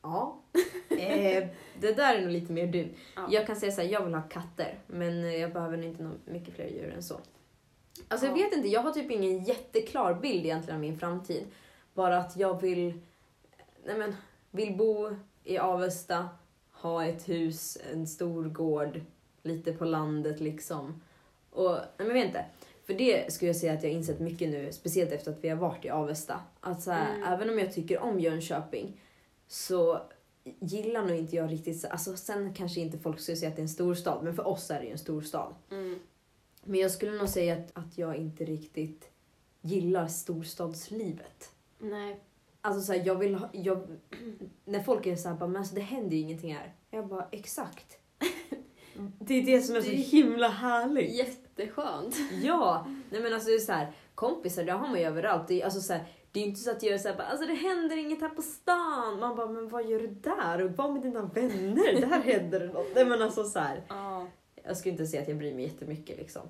Ja. 0.01 0.41
Eh, 0.89 1.47
det 1.79 1.93
där 1.93 2.15
är 2.15 2.21
nog 2.21 2.31
lite 2.31 2.51
mer 2.53 2.67
du. 2.67 2.87
Ja. 3.15 3.27
Jag 3.31 3.47
kan 3.47 3.55
säga 3.55 3.71
så 3.71 3.81
här, 3.81 3.87
jag 3.89 4.05
vill 4.05 4.13
ha 4.13 4.21
katter, 4.21 4.79
men 4.87 5.39
jag 5.39 5.53
behöver 5.53 5.83
inte 5.83 6.11
mycket 6.25 6.53
fler 6.55 6.67
djur 6.67 6.93
än 6.95 7.03
så. 7.03 7.19
Alltså 8.07 8.27
jag 8.27 8.37
Ja. 8.37 8.43
vet 8.43 8.53
inte, 8.55 8.67
jag 8.67 8.81
har 8.81 8.91
typ 8.91 9.11
ingen 9.11 9.43
jätteklar 9.43 10.13
bild 10.13 10.45
egentligen 10.45 10.75
av 10.75 10.81
min 10.81 10.99
framtid. 10.99 11.43
Bara 11.93 12.17
att 12.17 12.37
jag 12.37 12.61
vill, 12.61 12.93
nej 13.85 13.97
men, 13.97 14.15
vill 14.51 14.77
bo 14.77 15.09
i 15.43 15.57
Avesta, 15.57 16.29
ha 16.71 17.05
ett 17.05 17.29
hus, 17.29 17.77
en 17.93 18.07
stor 18.07 18.43
gård, 18.45 19.01
lite 19.43 19.73
på 19.73 19.85
landet 19.85 20.39
liksom. 20.39 21.01
Och, 21.51 21.71
nej 21.71 21.81
men 21.97 22.07
jag 22.07 22.13
vet 22.13 22.25
inte. 22.25 22.45
För 22.85 22.93
det 22.93 23.33
skulle 23.33 23.49
jag 23.49 23.55
säga 23.55 23.73
att 23.73 23.83
jag 23.83 23.89
har 23.89 23.95
insett 23.97 24.19
mycket 24.19 24.49
nu, 24.49 24.71
speciellt 24.71 25.11
efter 25.11 25.31
att 25.31 25.43
vi 25.43 25.49
har 25.49 25.55
varit 25.57 25.85
i 25.85 25.89
Avesta. 25.89 26.39
Att 26.59 26.81
så 26.81 26.91
här, 26.91 27.15
Mm. 27.15 27.33
även 27.33 27.49
om 27.49 27.59
jag 27.59 27.73
tycker 27.73 27.99
om 27.99 28.19
Jönköping 28.19 29.01
så 29.47 30.01
gillar 30.59 31.01
nog 31.01 31.17
inte 31.17 31.35
jag 31.35 31.51
riktigt, 31.51 31.79
så- 31.81 31.87
alltså 31.87 32.17
sen 32.17 32.53
kanske 32.53 32.79
inte 32.81 32.97
folk 32.97 33.19
skulle 33.19 33.37
säga 33.37 33.49
att 33.49 33.55
det 33.55 33.59
är 33.59 33.63
en 33.63 33.69
storstad, 33.69 34.23
men 34.23 34.35
för 34.35 34.47
oss 34.47 34.71
är 34.71 34.79
det 34.79 34.85
ju 34.85 34.91
en 34.91 34.97
storstad. 34.97 35.53
Mm. 35.71 35.99
Men 36.65 36.79
jag 36.79 36.91
skulle 36.91 37.11
nog 37.11 37.29
säga 37.29 37.53
att, 37.53 37.71
att 37.73 37.97
jag 37.97 38.15
inte 38.15 38.45
riktigt 38.45 39.09
gillar 39.61 40.07
storstadslivet. 40.07 41.51
Nej. 41.79 42.19
Alltså 42.61 42.81
så 42.81 42.93
här, 42.93 43.07
jag 43.07 43.15
vill 43.15 43.35
ha, 43.35 43.49
jag, 43.51 43.87
när 44.65 44.83
folk 44.83 45.05
är 45.05 45.15
så 45.15 45.29
här, 45.29 45.35
bara, 45.35 45.47
men 45.47 45.55
alltså 45.55 45.75
det 45.75 45.81
händer 45.81 46.17
ju 46.17 46.21
ingenting 46.23 46.55
här. 46.55 46.73
Jag 46.89 47.07
bara, 47.07 47.27
exakt. 47.31 47.97
Det 49.19 49.33
är 49.33 49.45
det 49.45 49.61
som 49.61 49.75
är 49.75 49.81
så 49.81 49.89
himla 49.91 50.47
härligt. 50.47 51.15
Jätteskönt. 51.15 52.15
Ja, 52.43 52.87
nej 53.09 53.21
men 53.21 53.33
alltså 53.33 53.49
det 53.49 53.55
är 53.55 53.59
så 53.59 53.71
här, 53.71 53.91
kompisar 54.15 54.63
det 54.63 54.71
har 54.71 54.87
man 54.87 54.99
ju 54.99 55.05
överallt. 55.05 55.47
Det 55.47 55.61
är, 55.61 55.65
alltså 55.65 55.81
så 55.81 55.93
här, 55.93 56.03
det 56.31 56.39
är 56.39 56.43
inte 56.43 56.59
så 56.59 56.71
att 56.71 56.83
jag 56.83 56.93
är 56.93 56.97
så 56.97 57.07
här, 57.07 57.15
bara, 57.15 57.27
alltså 57.27 57.47
det 57.47 57.53
händer 57.53 57.97
inget 57.97 58.21
här 58.21 58.29
på 58.29 58.41
stan. 58.41 59.19
Man 59.19 59.35
bara, 59.35 59.47
men 59.47 59.69
vad 59.69 59.89
gör 59.89 59.99
du 59.99 60.07
där? 60.07 60.61
Och 60.61 60.71
var 60.71 60.91
med 60.91 61.01
dina 61.01 61.21
vänner, 61.21 62.01
där 62.01 62.21
händer 62.21 62.59
det 62.59 62.65
något. 62.65 62.87
Nej 62.95 63.05
men 63.05 63.21
alltså 63.21 63.43
så 63.43 63.59
här. 63.59 63.83
Jag 64.65 64.77
skulle 64.77 64.91
inte 64.91 65.05
säga 65.07 65.21
att 65.21 65.27
jag 65.27 65.37
bryr 65.37 65.53
mig 65.55 65.63
jättemycket 65.63 66.17
liksom. 66.17 66.41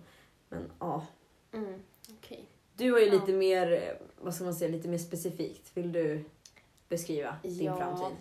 Men 0.50 0.72
ja. 0.80 1.06
Mm. 1.52 1.80
Okej. 2.20 2.46
Du 2.76 2.92
har 2.92 3.00
ju 3.00 3.06
Ja. 3.06 3.12
lite 3.14 3.34
mer, 3.34 3.72
eh, 3.72 4.08
vad 4.22 4.36
ska 4.36 4.44
man 4.44 4.56
säga, 4.56 4.72
lite 4.72 4.88
mer 4.88 4.98
specifikt. 4.98 5.72
Vill 5.78 5.92
du 5.92 6.24
beskriva 6.90 7.38
din 7.44 7.64
Ja. 7.66 7.78
framtid? 7.78 8.18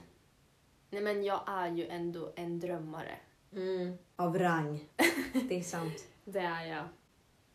Nej 0.90 1.02
men 1.02 1.24
jag 1.24 1.40
är 1.46 1.68
ju 1.70 1.86
ändå 1.86 2.32
en 2.36 2.60
drömmare. 2.60 3.18
Mm. 3.52 3.98
Av 4.16 4.38
rang. 4.38 4.88
Det 5.48 5.58
är 5.58 5.62
sant. 5.62 6.04
Det 6.24 6.38
är 6.38 6.64
jag. 6.66 6.84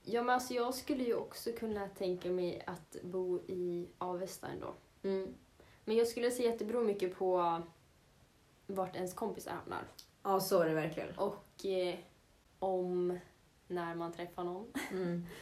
Ja 0.03 0.24
men 0.24 0.34
alltså 0.36 0.53
jag 0.53 0.74
skulle 0.74 1.03
ju 1.03 1.13
också 1.15 1.51
kunna 1.51 1.88
tänka 1.88 2.29
mig 2.29 2.63
att 2.65 2.96
bo 3.03 3.39
i 3.48 3.88
Avesta 3.98 4.48
ändå. 4.48 4.74
Mm. 5.03 5.34
Men 5.86 5.96
jag 5.98 6.08
skulle 6.08 6.31
säga 6.31 6.53
att 6.53 6.60
det 6.60 6.65
beror 6.65 6.84
mycket 6.84 7.15
på 7.15 7.62
vart 8.67 8.96
ens 8.96 9.13
kompisar 9.13 9.51
hamnar. 9.51 9.84
Ja, 10.24 10.39
så 10.39 10.60
är 10.62 10.69
det 10.69 10.74
verkligen. 10.75 11.17
Och 11.17 11.65
eh, 11.65 11.96
om, 12.60 13.20
när 13.68 13.96
man 13.96 14.12
träffar 14.12 14.44
någon. 14.44 14.68
Mm. 14.92 15.25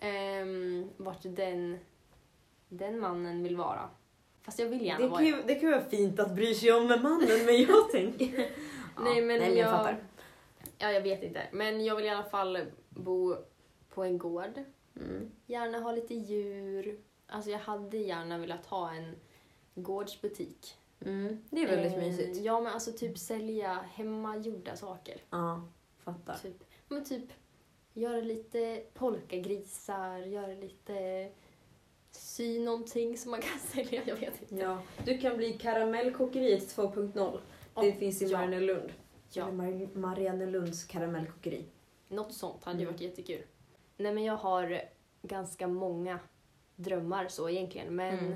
Ehm, 0.00 0.90
vart 0.96 1.22
den, 1.22 1.78
den 2.68 2.98
mannen 3.00 3.42
vill 3.42 3.56
vara. 3.56 3.88
Fast 4.42 4.58
jag 4.58 4.66
vill 4.66 4.82
gärna 4.86 5.00
Det, 5.04 5.08
vara... 5.08 5.18
kan 5.18 5.26
ju, 5.26 5.42
det 5.46 5.54
kan 5.54 5.68
ju 5.68 5.70
vara 5.76 5.88
fint 5.88 6.20
att 6.20 6.34
bry 6.34 6.54
sig 6.54 6.72
om 6.72 6.86
med 6.86 7.02
mannen, 7.02 7.44
men 7.46 7.62
jag 7.62 7.90
tänker... 7.92 8.38
Ja, 8.96 9.02
nej 9.04 9.22
men, 9.22 9.38
nej, 9.38 9.48
men 9.48 9.56
jag 9.58 9.70
fattar. 9.70 9.98
Ja, 10.78 10.92
jag 10.92 11.00
vet 11.00 11.22
inte. 11.22 11.42
Men 11.52 11.84
jag 11.84 11.96
vill 11.96 12.04
i 12.04 12.08
alla 12.08 12.22
fall 12.30 12.58
bo 12.88 13.36
på 13.94 14.04
en 14.04 14.18
gård. 14.18 14.62
Mm. 14.96 15.30
Gärna 15.46 15.78
ha 15.78 15.92
lite 15.92 16.14
djur. 16.14 17.00
Alltså 17.26 17.50
jag 17.50 17.58
hade 17.58 17.96
gärna 17.98 18.38
velat 18.38 18.66
ha 18.66 18.92
en 18.94 19.16
gårdsbutik. 19.74 20.74
Mm. 21.00 21.44
Det 21.50 21.62
är 21.62 21.66
väldigt 21.66 21.92
Eh, 21.92 21.98
mysigt. 21.98 22.36
Ja, 22.44 22.60
men 22.60 22.72
alltså 22.72 22.92
typ 22.92 23.18
sälja 23.18 23.84
hemmagjorda 23.92 24.76
saker. 24.76 25.20
Ja, 25.30 25.62
fattar. 26.14 26.36
Typ, 26.42 26.64
men 26.88 27.04
typ 27.04 27.24
göra 27.94 28.20
lite 28.20 28.82
polkagrisar, 28.94 30.18
göra 30.18 30.46
lite 30.54 31.28
sy 32.10 32.58
någonting 32.64 33.16
som 33.18 33.30
man 33.30 33.40
kan 33.40 33.58
sälja. 33.72 34.02
Jag 34.06 34.16
vet 34.16 34.42
inte. 34.42 34.56
Ja. 34.56 34.82
Du 35.04 35.18
kan 35.18 35.36
bli 35.36 35.52
karamellkokeriet 35.52 36.76
2.0. 36.76 37.12
Det 37.12 37.40
Åh, 37.74 37.94
finns 37.94 38.22
i 38.22 38.24
ja. 38.26 38.38
Mariannelund. 38.38 38.92
Ja. 39.32 39.44
Mar- 39.50 39.96
Mariannelunds 39.96 40.84
karamellkokeri. 40.84 41.64
Något 42.08 42.32
sånt 42.34 42.64
hade 42.64 42.78
Mm. 42.82 42.92
varit 42.92 43.00
jättekul. 43.00 43.42
Nej 43.96 44.14
men 44.14 44.24
jag 44.24 44.36
har 44.36 44.80
ganska 45.22 45.66
många 45.68 46.18
drömmar 46.76 47.28
så 47.28 47.48
egentligen. 47.48 47.94
Men 47.96 48.18
Mm. 48.18 48.34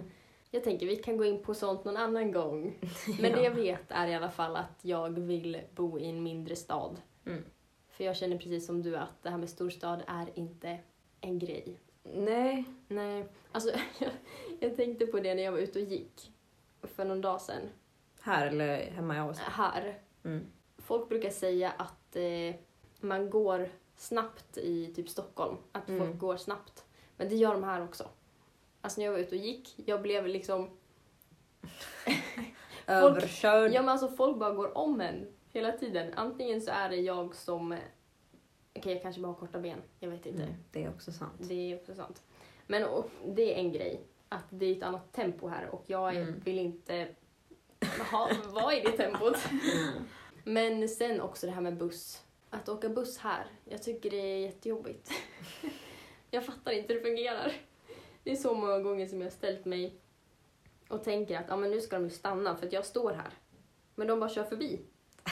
jag 0.51 0.65
tänker 0.65 0.87
vi 0.87 0.97
kan 0.97 1.17
gå 1.17 1.25
in 1.25 1.43
på 1.43 1.55
sånt 1.55 1.85
någon 1.85 1.97
annan 1.97 2.33
gång. 2.33 2.79
Men 3.21 3.33
det 3.33 3.43
jag 3.43 3.51
vet 3.55 3.83
är 3.89 4.07
i 4.09 4.15
alla 4.15 4.31
fall 4.31 4.57
att 4.57 4.79
jag 4.83 5.11
vill 5.21 5.61
bo 5.75 5.99
i 5.99 6.07
en 6.09 6.23
mindre 6.23 6.57
stad. 6.57 6.97
Mm. 7.27 7.45
För 8.01 8.05
jag 8.05 8.17
känner 8.17 8.39
precis 8.39 8.67
som 8.67 8.83
du 8.83 8.97
att 8.97 9.23
det 9.23 9.31
här 9.31 9.39
med 9.39 9.51
storstad 9.51 10.03
är 10.07 10.39
inte 10.39 10.79
en 11.21 11.39
grej. 11.39 11.81
Nej. 12.03 12.65
Nej, 12.89 13.29
alltså 13.53 13.71
jag, 13.99 14.11
jag 14.61 14.77
tänkte 14.77 15.07
på 15.07 15.21
det 15.21 15.35
när 15.35 15.43
jag 15.43 15.53
var 15.53 15.59
ute 15.59 15.79
och 15.79 15.85
gick 15.85 16.33
för 16.83 17.05
någon 17.05 17.21
dag 17.21 17.41
sedan. 17.41 17.63
Här 18.21 18.47
eller 18.47 18.91
hemma 18.91 19.17
i 19.17 19.19
Avesta? 19.19 19.43
Här. 19.51 19.99
Mm. 20.25 20.47
Folk 20.79 21.09
brukar 21.09 21.31
säga 21.31 21.71
att 21.71 22.17
eh, 22.17 22.55
man 23.01 23.31
går 23.31 23.69
snabbt 23.97 24.59
i 24.59 24.93
typ 24.95 25.09
Stockholm. 25.09 25.57
Att 25.73 25.89
Mm. 25.89 26.07
folk 26.07 26.19
går 26.21 26.37
snabbt. 26.37 26.85
Men 27.17 27.29
det 27.29 27.37
gör 27.37 27.53
de 27.53 27.65
här 27.65 27.85
också. 27.85 28.09
Alltså 28.81 29.01
när 29.01 29.05
jag 29.07 29.13
var 29.13 29.19
ute 29.21 29.35
och 29.37 29.43
gick, 29.43 29.75
jag 29.77 30.03
blev 30.03 30.27
liksom... 30.27 30.71
Överkörd. 32.87 33.73
Ja 33.73 33.81
men 33.83 33.89
alltså 33.89 34.09
folk 34.09 34.39
bara 34.39 34.53
går 34.53 34.79
om 34.79 35.01
en 35.01 35.27
hela 35.53 35.73
tiden. 35.73 36.15
Antingen 36.17 36.61
så 36.61 36.71
är 36.71 36.89
det 36.89 36.97
jag 36.97 37.35
som... 37.35 37.77
Okej, 38.77 38.93
jag 38.93 39.03
kanske 39.03 39.21
bara 39.21 39.29
har 39.29 39.35
korta 39.35 39.59
ben. 39.59 39.79
Jag 40.01 40.11
vet 40.11 40.27
inte. 40.27 40.43
Mm. 40.43 40.55
Det 40.73 40.85
är 40.85 40.89
också 40.89 41.13
sant. 41.13 41.33
Det 41.39 41.73
är 41.73 41.77
också 41.77 41.95
sant. 41.95 42.23
Men 42.67 42.85
och, 42.85 43.11
det 43.27 43.55
är 43.55 43.59
en 43.59 43.73
grej. 43.73 44.01
Att 44.29 44.45
det 44.51 44.67
är 44.67 44.77
ett 44.77 44.83
annat 44.83 45.13
tempo 45.13 45.49
här 45.49 45.69
och 45.69 45.85
jag 45.87 46.17
är, 46.17 46.23
Mm. 46.23 46.41
vill 46.45 46.59
inte 46.59 47.09
ha, 48.11 48.31
vara 48.53 48.75
i 48.75 48.81
det 48.81 48.91
tempot. 48.93 49.37
Men 50.45 50.89
sen 50.89 51.21
också 51.21 51.47
det 51.47 51.53
här 51.53 51.61
med 51.61 51.77
buss. 51.77 52.25
Att 52.51 52.69
åka 52.69 52.89
buss 52.89 53.19
här, 53.19 53.47
jag 53.65 53.83
tycker 53.83 54.11
det 54.11 54.17
är 54.17 54.39
jättejobbigt. 54.39 55.11
Jag 56.33 56.47
fattar 56.47 56.73
inte 56.73 56.93
hur 56.93 57.01
det 57.01 57.07
fungerar. 57.07 57.53
Det 58.23 58.31
är 58.33 58.37
så 58.37 58.55
många 58.55 58.79
gånger 58.79 59.07
som 59.07 59.19
jag 59.19 59.27
har 59.27 59.31
ställt 59.31 59.65
mig 59.65 59.95
och 60.89 61.05
tänker 61.05 61.39
att 61.39 61.51
ah, 61.51 61.57
men 61.57 61.71
nu 61.71 61.81
ska 61.81 61.97
de 61.97 62.05
ju 62.05 62.11
stanna 62.11 62.57
för 62.57 62.67
att 62.67 62.73
jag 62.73 62.85
står 62.87 63.13
här. 63.13 63.31
Men 63.95 64.07
de 64.07 64.21
bara 64.21 64.31
kör 64.31 64.45
förbi. 64.45 64.81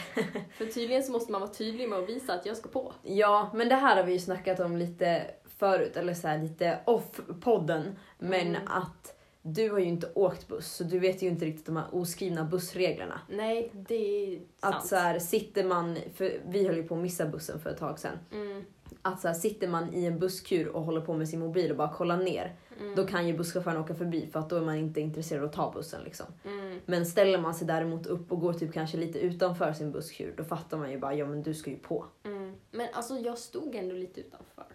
För 0.59 0.67
tydligen 0.67 1.03
så 1.03 1.13
måste 1.13 1.33
man 1.33 1.41
vara 1.41 1.51
tydlig 1.51 1.89
med 1.89 1.99
att 1.99 2.09
visa 2.09 2.35
att 2.35 2.47
jag 2.47 2.57
ska 2.57 2.69
på. 2.69 2.93
Ja, 3.03 3.51
men 3.55 3.69
det 3.69 3.75
här 3.75 3.97
har 3.97 4.05
vi 4.05 4.13
ju 4.13 4.19
snackat 4.19 4.61
om 4.61 4.77
lite 4.77 5.23
förut, 5.59 5.97
eller 5.97 6.15
så 6.15 6.29
här, 6.29 6.39
lite 6.39 6.79
off-podden. 6.85 7.83
Men 8.19 8.47
Mm. 8.49 8.63
att 8.69 9.15
du 9.43 9.71
har 9.71 9.79
ju 9.79 9.85
inte 9.85 10.11
åkt 10.15 10.49
buss, 10.49 10.73
så 10.77 10.85
du 10.85 10.99
vet 10.99 11.23
ju 11.23 11.29
inte 11.29 11.45
riktigt 11.45 11.67
de 11.67 11.77
här 11.77 11.87
oskrivna 11.93 12.45
bussreglerna. 12.45 13.21
Nej, 13.29 13.71
det 13.73 13.95
är 14.35 14.39
sant. 14.61 14.75
Att 14.75 14.87
så 14.87 14.97
här, 14.97 15.19
sitter 15.19 15.65
man, 15.65 15.99
för 16.15 16.41
vi 16.47 16.67
höll 16.67 16.77
ju 16.77 16.83
på 16.83 16.95
att 16.95 17.01
missa 17.01 17.27
bussen 17.27 17.61
för 17.61 17.71
ett 17.71 17.79
tag 17.79 17.99
sedan. 17.99 18.19
Mm, 18.33 18.65
Att 19.03 19.21
så 19.21 19.29
här, 19.29 19.35
sitter 19.35 19.69
man 19.69 19.95
i 19.95 20.05
en 20.05 20.19
busskur 20.19 20.69
och 20.69 20.83
håller 20.83 21.01
på 21.01 21.15
med 21.15 21.29
sin 21.29 21.41
mobil 21.41 21.71
och 21.71 21.77
bara 21.77 21.93
kollar 21.93 22.17
ner, 22.17 22.53
mm, 22.81 22.95
då 22.95 23.07
kan 23.07 23.29
ju 23.29 23.37
busschauffören 23.37 23.77
åka 23.77 23.95
förbi 23.95 24.27
för 24.33 24.41
att 24.41 24.51
då 24.51 24.57
är 24.57 24.61
man 24.61 24.77
inte 24.77 25.01
intresserad 25.01 25.43
av 25.43 25.49
att 25.49 25.55
ta 25.55 25.73
bussen 25.73 26.05
liksom. 26.05 26.27
mm. 26.45 26.81
Men 26.87 27.07
ställer 27.07 27.39
man 27.39 27.55
sig 27.55 27.67
däremot 27.67 28.07
upp 28.07 28.33
och 28.33 28.41
går 28.41 28.53
typ 28.53 28.73
kanske 28.73 28.97
lite 28.97 29.19
utanför 29.19 29.73
sin 29.73 29.93
busskur, 29.93 30.35
då 30.37 30.45
fattar 30.45 30.79
man 30.79 30.91
ju 30.91 30.99
bara 30.99 31.15
ja 31.15 31.27
men 31.27 31.43
du 31.43 31.55
ska 31.55 31.71
ju 31.71 31.79
på. 31.79 32.05
Mm. 32.25 32.55
Men 32.71 32.89
alltså 32.93 33.19
jag 33.19 33.39
stod 33.39 33.75
ändå 33.75 33.95
lite 33.95 34.21
utanför. 34.21 34.67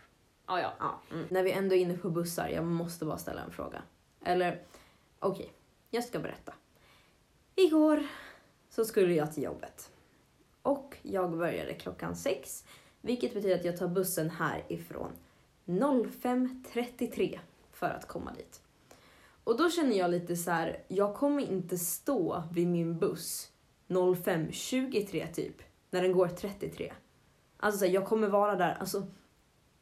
Ah, 0.45 0.59
ja. 0.59 0.73
Ja, 0.79 1.01
mm. 1.11 1.25
När 1.29 1.43
vi 1.43 1.51
ändå 1.51 1.75
är 1.75 1.79
inne 1.79 1.97
på 1.97 2.09
bussar, 2.09 2.47
jag 2.47 2.65
måste 2.65 3.05
bara 3.05 3.17
ställa 3.17 3.41
en 3.41 3.51
fråga. 3.51 3.81
Eller, 4.25 4.61
okej, 5.19 5.53
jag 5.89 6.03
ska 6.03 6.19
berätta. 6.19 6.53
Igår 7.55 8.07
så 8.69 8.85
skulle 8.85 9.13
jag 9.13 9.33
till 9.33 9.43
jobbet. 9.43 9.91
Och 10.61 10.97
jag 11.01 11.37
började 11.37 11.73
klockan 11.73 12.15
sex, 12.15 12.65
vilket 13.01 13.33
betyder 13.33 13.55
att 13.55 13.65
jag 13.65 13.77
tar 13.77 13.87
bussen 13.87 14.29
härifrån 14.29 15.11
05.33 15.65 17.39
för 17.83 17.89
att 17.89 18.07
komma 18.07 18.33
dit. 18.33 18.61
Och 19.43 19.57
då 19.57 19.69
känner 19.69 19.97
jag 19.97 20.11
lite 20.11 20.35
så 20.35 20.51
här, 20.51 20.83
jag 20.87 21.15
kommer 21.15 21.43
inte 21.43 21.77
stå 21.77 22.43
vid 22.51 22.67
min 22.67 22.99
buss 22.99 23.51
05.23 23.87 25.33
typ, 25.33 25.55
när 25.89 26.01
den 26.01 26.11
går 26.11 26.27
33. 26.27 26.93
Alltså 27.57 27.79
så 27.79 27.85
här, 27.85 27.91
jag 27.91 28.05
kommer 28.05 28.27
vara 28.27 28.55
där, 28.55 28.77
alltså 28.79 29.07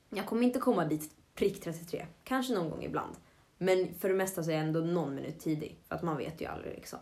jag 0.10 0.26
kommer 0.26 0.44
inte 0.44 0.60
komma 0.60 0.86
dit 0.86 1.12
prick 1.36 1.62
33, 1.62 2.06
kanske 2.24 2.54
någon 2.54 2.70
gång 2.70 2.84
ibland. 2.84 3.16
Men 3.58 3.94
för 4.00 4.10
det 4.10 4.16
mesta 4.16 4.44
så 4.44 4.52
är 4.52 4.56
jag 4.56 4.64
ändå 4.64 4.80
någon 4.80 5.16
minut 5.16 5.40
tidig, 5.40 5.80
för 5.88 5.96
att 5.96 6.04
man 6.04 6.18
vet 6.18 6.42
ju 6.42 6.46
aldrig 6.46 6.74
liksom. 6.74 7.00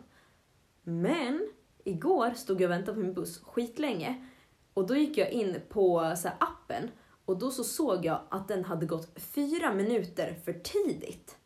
Men 0.84 1.50
igår 1.84 2.32
stod 2.32 2.62
jag 2.62 2.68
och 2.68 2.72
väntade 2.72 2.94
på 2.94 3.00
min 3.00 3.13
buss 3.13 3.39
skitlänge 3.44 4.27
och 4.74 4.88
då 4.88 4.96
gick 4.96 5.18
jag 5.18 5.32
in 5.32 5.62
på 5.70 6.15
så 6.18 6.27
här, 6.27 6.38
appen 6.39 6.91
och 7.30 7.38
då 7.38 7.52
så 7.52 7.64
såg 7.64 8.06
jag 8.06 8.22
att 8.30 8.48
den 8.48 8.64
hade 8.64 8.86
gått 8.86 9.20
fyra 9.20 9.74
minuter 9.74 10.34
för 10.46 10.54
tidigt. 10.54 11.38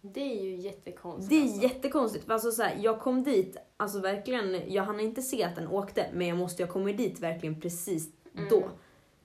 Det 0.00 0.20
är 0.20 0.42
ju 0.42 0.56
jättekonstigt. 0.56 1.30
Det 1.30 1.36
är 1.36 1.42
alltså. 1.42 1.62
jättekonstigt. 1.62 2.30
Alltså 2.30 2.50
så 2.50 2.62
här, 2.62 2.78
jag 2.80 3.00
kom 3.00 3.22
dit, 3.22 3.56
alltså 3.76 4.00
verkligen, 4.00 4.72
jag 4.72 4.82
hann 4.82 5.00
inte 5.00 5.22
se 5.22 5.44
att 5.44 5.56
den 5.56 5.68
åkte, 5.68 6.10
men 6.14 6.26
jag 6.26 6.38
måste 6.38 6.64
ha 6.64 6.72
kommit 6.72 6.96
dit 6.96 7.20
verkligen 7.20 7.60
precis 7.60 8.12
Mm. 8.34 8.48
då. 8.48 8.70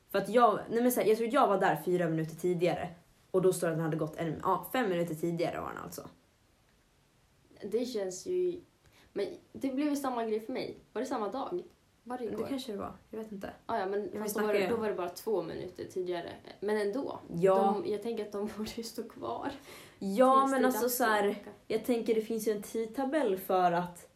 För 0.09 0.17
att 0.19 0.29
jag, 0.29 0.59
nej 0.69 0.81
men 0.81 0.91
så 0.91 0.99
här, 0.99 1.07
jag 1.07 1.17
tror 1.17 1.29
jag 1.33 1.47
var 1.47 1.59
där 1.59 1.81
fyra 1.85 2.09
minuter 2.09 2.35
tidigare 2.35 2.89
och 3.31 3.41
då 3.41 3.53
står 3.53 3.67
det 3.67 3.73
att 3.73 3.77
den 3.77 3.83
hade 3.83 3.97
gått 3.97 4.15
en, 4.15 4.39
ja, 4.43 4.69
fem 4.73 4.89
minuter 4.89 5.15
tidigare 5.15 5.61
var 5.61 5.67
den 5.69 5.77
alltså. 5.77 6.09
Det 7.71 7.85
känns 7.85 8.25
ju... 8.27 8.61
Men 9.13 9.25
det 9.53 9.69
blev 9.69 9.89
ju 9.89 9.95
samma 9.95 10.25
grej 10.25 10.39
för 10.39 10.53
mig. 10.53 10.77
Var 10.93 11.01
det 11.01 11.07
samma 11.07 11.29
dag? 11.29 11.63
Var 12.11 12.17
det 12.17 12.25
Det 12.25 12.31
igår? 12.31 12.45
kanske 12.49 12.71
det 12.71 12.77
var, 12.77 12.93
jag 13.09 13.19
vet 13.19 13.31
inte. 13.31 13.49
Ah, 13.65 13.77
ja, 13.79 13.85
men 13.85 14.09
fast 14.19 14.35
då, 14.37 14.45
var 14.45 14.53
det, 14.53 14.67
då 14.67 14.75
var 14.75 14.87
det 14.89 14.95
bara 14.95 15.09
två 15.09 15.41
minuter 15.43 15.85
tidigare. 15.85 16.29
Men 16.59 16.77
ändå. 16.77 17.19
Ja, 17.33 17.81
De, 17.83 17.91
jag 17.91 18.01
tänker 18.03 18.25
att 18.25 18.31
de 18.31 18.49
borde 18.57 18.71
ju 18.75 18.83
stå 18.83 19.03
kvar. 19.03 19.51
ja 19.99 20.43
det 20.45 20.51
men 20.51 20.65
alltså 20.65 20.89
så 20.89 21.03
här, 21.03 21.35
jag 21.67 21.85
tänker 21.85 22.15
det 22.15 22.21
finns 22.21 22.47
ju 22.47 22.51
en 22.51 22.61
tidtabell 22.63 23.37
för 23.37 23.71
att 23.71 24.07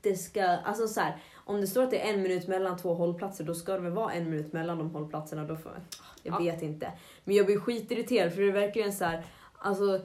det 0.00 0.14
ska, 0.14 0.44
alltså 0.44 0.88
så 0.88 1.00
här, 1.00 1.22
om 1.34 1.60
det 1.60 1.66
står 1.66 1.82
att 1.82 1.90
det 1.90 2.08
är 2.08 2.14
en 2.14 2.22
minut 2.22 2.48
mellan 2.48 2.76
två 2.78 2.94
hållplatser 2.94 3.44
då 3.44 3.54
ska 3.54 3.72
det 3.72 3.80
väl 3.80 3.92
vara 3.92 4.12
en 4.12 4.30
minut 4.30 4.52
mellan 4.52 4.78
de 4.78 4.90
hållplatserna. 4.90 5.44
Då 5.44 5.56
får, 5.56 5.72
jag 6.22 6.34
Ja. 6.34 6.38
vet 6.38 6.62
inte. 6.62 6.92
Men 7.24 7.36
jag 7.36 7.46
blir 7.46 7.60
skitirriterad 7.60 8.32
för 8.32 8.40
det 8.42 8.48
är 8.48 8.52
verkligen 8.52 8.92
så 8.92 9.04
här, 9.04 9.26
alltså 9.58 10.00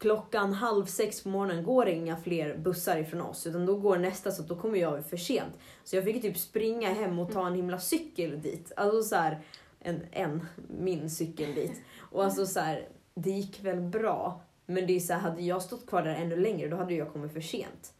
klockan 0.00 0.52
halv 0.52 0.84
sex 0.84 1.22
på 1.22 1.28
morgonen 1.28 1.64
går 1.64 1.84
det 1.84 1.92
inga 1.92 2.16
fler 2.16 2.56
bussar 2.56 2.96
ifrån 2.96 3.20
oss 3.20 3.46
utan 3.46 3.66
då 3.66 3.76
går 3.76 3.98
nästa 3.98 4.30
så 4.30 4.42
då 4.42 4.56
kommer 4.56 4.78
jag 4.78 5.06
för 5.06 5.16
sent. 5.16 5.58
Så 5.84 5.96
jag 5.96 6.04
fick 6.04 6.22
typ 6.22 6.38
springa 6.38 6.88
hem 6.88 7.18
och 7.18 7.32
ta 7.32 7.46
en 7.46 7.54
himla 7.54 7.78
cykel 7.78 8.42
dit. 8.42 8.72
Alltså 8.76 9.02
så 9.02 9.16
här, 9.16 9.40
en, 9.80 10.06
en 10.12 10.46
min 10.68 11.10
cykel 11.10 11.54
dit. 11.54 11.82
Och 11.98 12.24
alltså 12.24 12.46
så 12.46 12.60
här, 12.60 12.88
det 13.14 13.30
gick 13.30 13.64
väl 13.64 13.80
bra. 13.80 14.40
Men 14.66 14.86
det 14.86 14.96
är 14.96 15.00
så 15.00 15.12
här, 15.12 15.20
hade 15.20 15.42
jag 15.42 15.62
stått 15.62 15.86
kvar 15.86 16.02
där 16.02 16.14
ännu 16.14 16.36
längre 16.36 16.68
då 16.68 16.76
hade 16.76 16.94
jag 16.94 17.12
kommit 17.12 17.32
för 17.32 17.40
sent. 17.40 17.94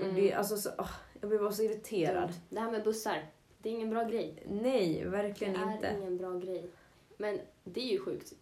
Mm. 0.00 0.14
Det, 0.14 0.32
alltså, 0.32 0.56
så, 0.56 0.70
åh, 0.78 0.90
jag 1.20 1.28
blir 1.28 1.38
bara 1.38 1.52
så 1.52 1.62
irriterad. 1.62 2.32
Det 2.48 2.60
här 2.60 2.70
med 2.70 2.84
bussar, 2.84 3.30
det 3.58 3.68
är 3.68 3.72
ingen 3.72 3.90
bra 3.90 4.04
grej. 4.04 4.42
Nej, 4.48 5.00
Det 5.04 5.08
verkligen 5.08 5.56
är 5.56 5.72
inte. 5.72 5.96
ingen 6.00 6.16
bra 6.16 6.32
grej. 6.38 6.70
Men 7.16 7.38
det 7.64 7.80
är 7.80 7.92
ju 7.92 8.00
sjukt. 8.00 8.32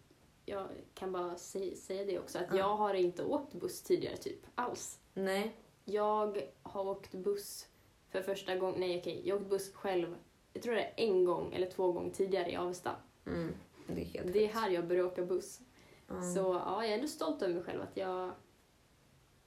Jag 0.45 0.67
kan 0.93 1.11
bara 1.11 1.35
säga, 1.35 1.75
säga 1.75 2.05
det 2.05 2.19
också, 2.19 2.37
att 2.37 2.45
Ja. 2.49 2.57
jag 2.57 2.75
har 2.75 2.93
inte 2.93 3.23
åkt 3.23 3.53
buss 3.53 3.81
tidigare 3.81 4.17
typ 4.17 4.39
alls. 4.55 4.99
Nej. 5.13 5.55
Jag 5.85 6.41
har 6.63 6.87
åkt 6.87 7.11
buss 7.13 7.67
för 8.09 8.21
första 8.21 8.55
gången, 8.55 8.79
nej 8.79 8.99
okej, 8.99 9.21
jag 9.25 9.35
har 9.35 9.41
åkt 9.41 9.49
buss 9.49 9.73
själv, 9.73 10.15
jag 10.53 10.63
tror 10.63 10.75
det 10.75 10.81
är 10.83 10.93
en 10.97 11.25
gång 11.25 11.53
eller 11.53 11.69
två 11.71 11.91
gånger 11.91 12.11
tidigare 12.11 12.51
i 12.51 12.55
Avesta. 12.55 12.95
Mm. 13.25 13.53
Det 13.87 14.01
är 14.01 14.05
helt 14.05 14.33
Det 14.33 14.39
är 14.45 14.47
här 14.53 14.69
jag 14.69 14.87
började 14.87 15.07
åka 15.07 15.25
buss. 15.25 15.61
Ja. 16.07 16.21
Så 16.21 16.39
ja, 16.39 16.83
jag 16.83 16.91
är 16.91 16.95
ändå 16.95 17.07
stolt 17.07 17.41
över 17.41 17.53
mig 17.53 17.63
själv 17.63 17.81
att 17.81 17.97
jag 17.97 18.31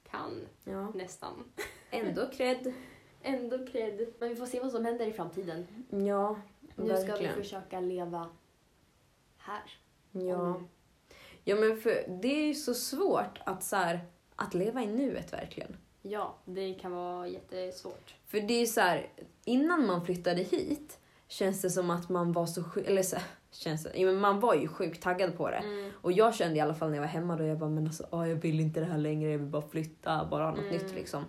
kan 0.03 0.47
Ja. 0.63 0.89
nästan. 0.89 1.51
Ändå 1.89 2.29
cred. 2.31 2.73
Ändå 3.21 3.65
cred. 3.67 4.13
Men 4.19 4.29
vi 4.29 4.35
får 4.35 4.45
se 4.45 4.59
vad 4.59 4.71
som 4.71 4.85
händer 4.85 5.07
i 5.07 5.11
framtiden. 5.13 5.67
Ja, 5.89 6.39
Nu 6.75 6.87
ska 6.87 6.95
vi 7.03 7.03
verkligen. 7.07 7.35
försöka 7.35 7.79
leva 7.79 8.29
här. 9.37 9.71
Ja. 10.11 10.53
Nu- 10.57 10.63
ja, 11.49 11.55
men 11.55 11.77
för 11.77 12.19
det 12.21 12.41
är 12.41 12.47
ju 12.47 12.53
så 12.53 12.73
svårt 12.73 13.39
att, 13.45 13.63
så 13.63 13.75
här, 13.75 13.99
att 14.35 14.53
leva 14.53 14.81
i 14.83 14.87
nuet 14.87 15.33
verkligen. 15.33 15.77
Ja, 16.01 16.37
det 16.45 16.73
kan 16.73 16.91
vara 16.91 17.27
jättesvårt. 17.27 18.15
För 18.27 18.39
det 18.41 18.53
är 18.61 18.65
så 18.65 18.81
här, 18.81 19.09
innan 19.45 19.85
man 19.85 20.05
flyttade 20.05 20.41
hit 20.41 20.99
känns 21.27 21.61
det 21.61 21.69
som 21.69 21.89
att 21.89 22.09
man 22.09 22.31
var 22.31 22.45
så 22.45 22.63
sjuk, 22.63 22.87
eller 22.87 23.03
så, 23.03 23.17
känns 23.51 23.83
det, 23.83 24.05
men 24.05 24.19
man 24.19 24.39
var 24.39 24.55
ju 24.55 24.67
sjukt 24.67 25.03
taggad 25.03 25.37
på 25.37 25.49
det. 25.49 25.57
Mm. 25.57 25.91
Och 26.01 26.11
jag 26.11 26.35
kände 26.35 26.57
i 26.57 26.59
alla 26.59 26.73
fall 26.73 26.89
när 26.89 26.95
jag 26.97 27.01
var 27.03 27.07
hemma 27.07 27.35
då, 27.35 27.43
jag 27.43 27.57
bara 27.57 27.69
men 27.69 27.85
alltså 27.87 28.07
åh, 28.11 28.29
jag 28.29 28.35
vill 28.35 28.59
inte 28.59 28.79
det 28.79 28.85
här 28.85 28.97
längre, 28.97 29.31
jag 29.31 29.37
vill 29.37 29.47
bara 29.47 29.61
flytta, 29.69 30.27
bara 30.31 30.43
ha 30.43 30.51
något 30.51 30.59
Mm. 30.59 30.71
nytt 30.73 30.93
liksom. 30.95 31.25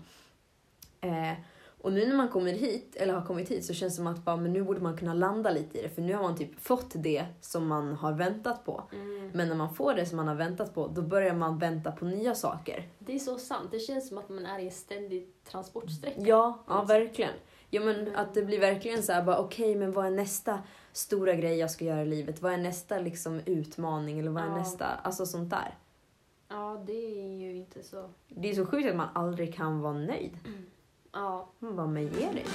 Eh, 1.00 1.32
och 1.82 1.92
nu 1.92 2.06
när 2.06 2.16
man 2.16 2.28
kommer 2.28 2.52
hit, 2.52 2.96
eller 2.96 3.14
har 3.14 3.26
kommit 3.26 3.48
hit, 3.50 3.64
så 3.64 3.74
känns 3.74 3.92
det 3.92 3.96
som 3.96 4.06
att 4.06 4.24
bara, 4.24 4.36
men 4.36 4.52
nu 4.52 4.62
borde 4.64 4.80
man 4.80 4.96
kunna 4.96 5.14
landa 5.14 5.50
lite 5.50 5.78
i 5.78 5.82
det, 5.82 5.88
för 5.88 6.02
nu 6.02 6.14
har 6.14 6.22
man 6.22 6.36
typ 6.36 6.60
fått 6.60 6.90
det 6.94 7.26
som 7.40 7.66
man 7.66 7.92
har 7.94 8.12
väntat 8.12 8.64
på. 8.64 8.82
Mm. 8.92 9.30
Men 9.34 9.48
när 9.48 9.54
man 9.56 9.74
får 9.74 9.94
det 9.94 10.06
som 10.06 10.16
man 10.16 10.28
har 10.28 10.34
väntat 10.34 10.74
på, 10.74 10.86
då 10.88 11.02
börjar 11.02 11.34
man 11.34 11.58
vänta 11.58 11.92
på 11.92 12.04
nya 12.04 12.34
saker. 12.34 12.88
Det 12.98 13.14
är 13.14 13.18
så 13.18 13.38
sant. 13.38 13.68
Det 13.70 13.78
känns 13.78 14.08
som 14.08 14.18
att 14.18 14.28
man 14.28 14.46
är 14.46 14.58
i 14.58 14.64
en 14.64 14.70
ständig 14.70 15.28
transportsträcka. 15.44 16.20
Ja, 16.20 16.58
ja 16.66 16.74
Mm. 16.74 16.86
verkligen. 16.86 17.32
Ja 17.70 17.80
men 17.80 18.00
Mm. 18.00 18.12
att 18.16 18.34
det 18.34 18.42
blir 18.42 18.60
verkligen 18.60 19.02
så 19.02 19.12
här 19.12 19.22
bara 19.22 19.38
okej 19.38 19.74
men 19.76 19.92
vad 19.92 20.06
är 20.06 20.10
nästa 20.10 20.58
stora 20.92 21.34
grej 21.34 21.56
jag 21.58 21.70
ska 21.70 21.84
göra 21.84 22.02
i 22.02 22.06
livet? 22.06 22.42
Vad 22.42 22.52
är 22.52 22.56
nästa 22.58 22.98
liksom 22.98 23.40
utmaning 23.46 24.18
eller 24.18 24.30
vad 24.30 24.42
är 24.42 24.46
Ja. 24.48 24.56
nästa, 24.56 24.86
alltså 24.86 25.26
sånt 25.26 25.50
där. 25.50 25.78
Ja, 26.48 26.82
det 26.86 26.92
är 27.22 27.28
ju 27.40 27.56
inte 27.56 27.82
så... 27.82 28.10
Det 28.28 28.50
är 28.50 28.54
så 28.54 28.66
sjukt 28.66 28.90
att 28.90 28.96
man 28.96 29.08
aldrig 29.14 29.54
kan 29.54 29.80
vara 29.80 29.92
nöjd. 29.92 30.38
Ja, 31.12 31.52
Man 31.58 31.76
bara, 31.76 31.86
men 31.86 32.02
ge 32.02 32.32
dig. 32.32 32.46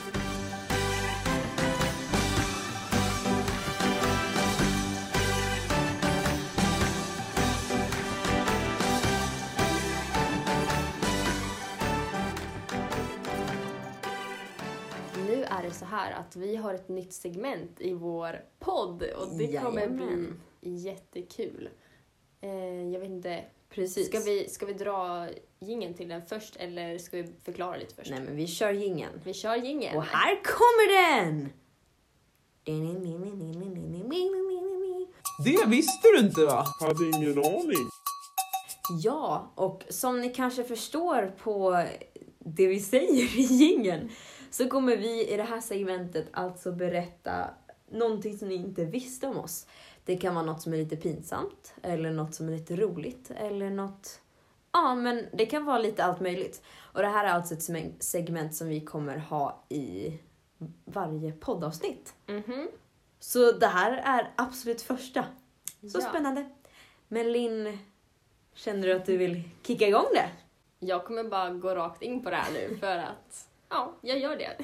nu 15.28 15.44
är 15.44 15.64
det 15.64 15.72
så 15.72 15.86
här 15.86 16.12
att 16.12 16.36
vi 16.36 16.56
har 16.56 16.74
ett 16.74 16.90
nytt 16.90 17.14
segment 17.14 17.82
i 17.82 17.94
vår 17.94 18.42
podd 18.60 19.04
och 19.04 19.28
det 19.38 19.58
kommer 19.62 19.82
Jajamän. 19.82 20.40
bli 20.62 20.76
jättekul. 20.76 21.70
Eh, 22.42 22.84
jag 22.92 23.00
vet 23.00 23.10
inte, 23.10 23.44
Precis. 23.76 24.08
ska 24.08 24.20
vi, 24.20 24.50
ska 24.50 24.66
vi 24.66 24.74
dra 24.74 25.28
gingen 25.60 25.94
till 25.94 26.08
den 26.08 26.22
först 26.26 26.56
eller 26.56 26.98
ska 26.98 27.18
vi 27.18 27.28
förklara 27.44 27.78
lite 27.78 27.96
först? 27.96 28.10
Nej 28.10 28.20
men 28.20 28.36
vi 28.36 28.48
kör 28.48 28.72
jingeln. 28.72 29.22
Vi 29.24 29.34
kör 29.34 29.56
gingen. 29.56 29.98
Och 29.98 30.04
här 30.04 30.44
kommer 30.44 31.18
den! 31.18 31.50
Det 35.46 35.66
visste 35.66 36.08
du 36.08 36.20
inte 36.20 36.46
va? 36.46 36.66
Hade 36.80 37.06
ingen 37.06 37.38
aning. 37.38 37.90
Ja, 39.04 39.52
och 39.56 39.84
som 39.90 40.22
ni 40.22 40.30
kanske 40.30 40.64
förstår 40.64 41.34
på 41.44 41.86
det 42.40 42.68
vi 42.68 42.80
säger 42.80 43.40
i 43.40 43.42
jingeln 43.42 44.10
så 44.52 44.70
kommer 44.70 44.98
vi 44.98 45.34
i 45.34 45.38
det 45.38 45.44
här 45.44 45.62
segmentet 45.62 46.28
alltså 46.32 46.72
berätta 46.72 47.50
någonting 47.92 48.38
som 48.38 48.48
ni 48.48 48.56
inte 48.56 48.86
visste 48.86 49.28
om 49.28 49.38
oss. 49.38 49.68
Det 50.06 50.18
kan 50.18 50.36
vara 50.36 50.46
något 50.46 50.62
som 50.62 50.74
är 50.74 50.78
lite 50.78 50.96
pinsamt, 50.96 51.74
eller 51.82 52.12
något 52.12 52.34
som 52.36 52.48
är 52.48 52.52
lite 52.52 52.76
roligt, 52.76 53.32
eller 53.36 53.70
något... 53.70 54.22
Ja, 54.72 54.96
men 54.96 55.26
det 55.34 55.46
kan 55.46 55.66
vara 55.66 55.78
lite 55.80 56.04
allt 56.04 56.20
möjligt. 56.20 56.62
Och 56.94 57.02
det 57.02 57.08
här 57.08 57.26
är 57.26 57.30
alltså 57.30 57.54
ett 57.54 57.60
seg- 57.60 58.00
segment 58.00 58.56
som 58.56 58.68
vi 58.68 58.82
kommer 58.82 59.18
ha 59.18 59.64
i 59.70 60.20
varje 60.86 61.32
poddavsnitt. 61.32 62.14
Mhm. 62.28 62.68
Så 63.20 63.52
det 63.52 63.68
här 63.68 63.92
är 63.92 64.32
absolut 64.36 64.82
första. 64.82 65.26
Så 65.92 66.00
ja. 66.00 66.10
spännande. 66.10 66.50
Men 67.08 67.32
Linn, 67.32 67.78
känner 68.54 68.88
du 68.88 68.94
att 68.94 69.06
du 69.06 69.18
vill 69.18 69.44
kicka 69.64 69.88
igång 69.88 70.06
det? 70.14 70.30
Jag 70.80 71.06
kommer 71.06 71.24
bara 71.24 71.50
gå 71.50 71.76
rakt 71.76 72.02
in 72.02 72.24
på 72.24 72.30
det 72.30 72.36
här 72.36 72.54
nu 72.54 72.78
för 72.80 72.98
att, 72.98 73.50
ja, 73.70 73.94
jag 74.02 74.20
gör 74.20 74.36
det. 74.36 74.58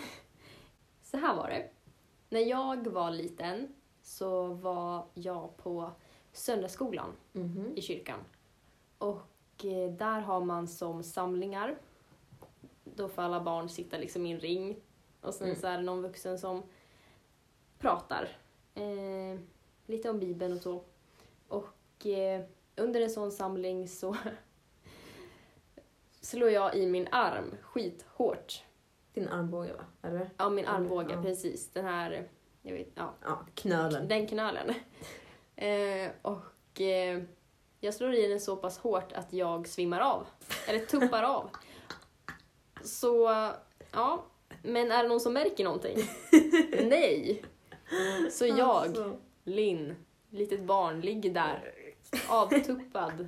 Så 1.03 1.17
här 1.17 1.35
var 1.35 1.49
det. 1.49 1.69
När 2.29 2.41
jag 2.41 2.87
var 2.87 3.11
liten 3.11 3.75
så 4.11 4.45
var 4.53 5.05
jag 5.13 5.57
på 5.57 5.91
söndagsskolan 6.31 7.13
Mhm. 7.33 7.73
i 7.75 7.81
kyrkan. 7.81 8.19
Och 8.97 9.65
eh, 9.65 9.91
där 9.91 10.19
har 10.19 10.41
man 10.41 10.67
som 10.67 11.03
samlingar, 11.03 11.77
då 12.83 13.09
får 13.09 13.21
alla 13.21 13.41
barn 13.41 13.69
sitta 13.69 13.97
liksom 13.97 14.25
i 14.25 14.31
en 14.31 14.39
ring 14.39 14.77
och 15.21 15.33
sen 15.33 15.47
Mm. 15.47 15.59
så 15.59 15.67
är 15.67 15.77
det 15.77 15.83
någon 15.83 16.01
vuxen 16.01 16.39
som 16.39 16.63
pratar 17.79 18.29
eh, 18.75 19.39
lite 19.85 20.09
om 20.09 20.19
Bibeln 20.19 20.53
och 20.53 20.61
så. 20.61 20.83
Och 21.47 22.05
eh, 22.05 22.43
under 22.75 23.01
en 23.01 23.09
sån 23.09 23.31
samling 23.31 23.87
så 23.87 24.15
slår 26.21 26.49
jag 26.49 26.75
i 26.75 26.85
min 26.87 27.07
arm 27.11 27.55
skithårt. 27.61 28.63
Din 29.13 29.27
armbåge 29.27 29.73
va? 29.73 29.85
Eller? 30.01 30.29
Ja, 30.37 30.49
min 30.49 30.65
armbåge, 30.65 31.13
ja. 31.13 31.21
precis. 31.21 31.69
Den 31.69 31.85
här, 31.85 32.27
jag 32.61 32.73
vet, 32.73 32.87
ja, 32.95 33.13
Ja, 33.23 33.45
knölen. 33.55 34.07
den 34.07 34.27
knölen. 34.27 34.73
Eh, 35.55 36.11
och 36.21 36.81
eh, 36.81 37.21
jag 37.79 37.93
slår 37.93 38.13
i 38.13 38.27
den 38.27 38.39
så 38.39 38.55
pass 38.55 38.77
hårt 38.77 39.11
att 39.13 39.33
jag 39.33 39.67
svimmar 39.67 39.99
av. 39.99 40.27
Eller 40.67 40.79
tuppar 40.79 41.23
av. 41.23 41.49
Så, 42.83 43.29
ja. 43.91 44.25
Men 44.63 44.91
är 44.91 45.03
det 45.03 45.09
någon 45.09 45.19
som 45.19 45.33
märker 45.33 45.63
någonting? 45.63 45.97
Nej. 46.89 47.43
Så 48.31 48.45
jag, 48.45 48.59
Alltså. 48.59 49.17
Linn, 49.43 49.95
litet 50.29 50.61
barn, 50.63 51.01
ligger 51.01 51.29
där 51.33 51.73
avtuppad 52.29 53.27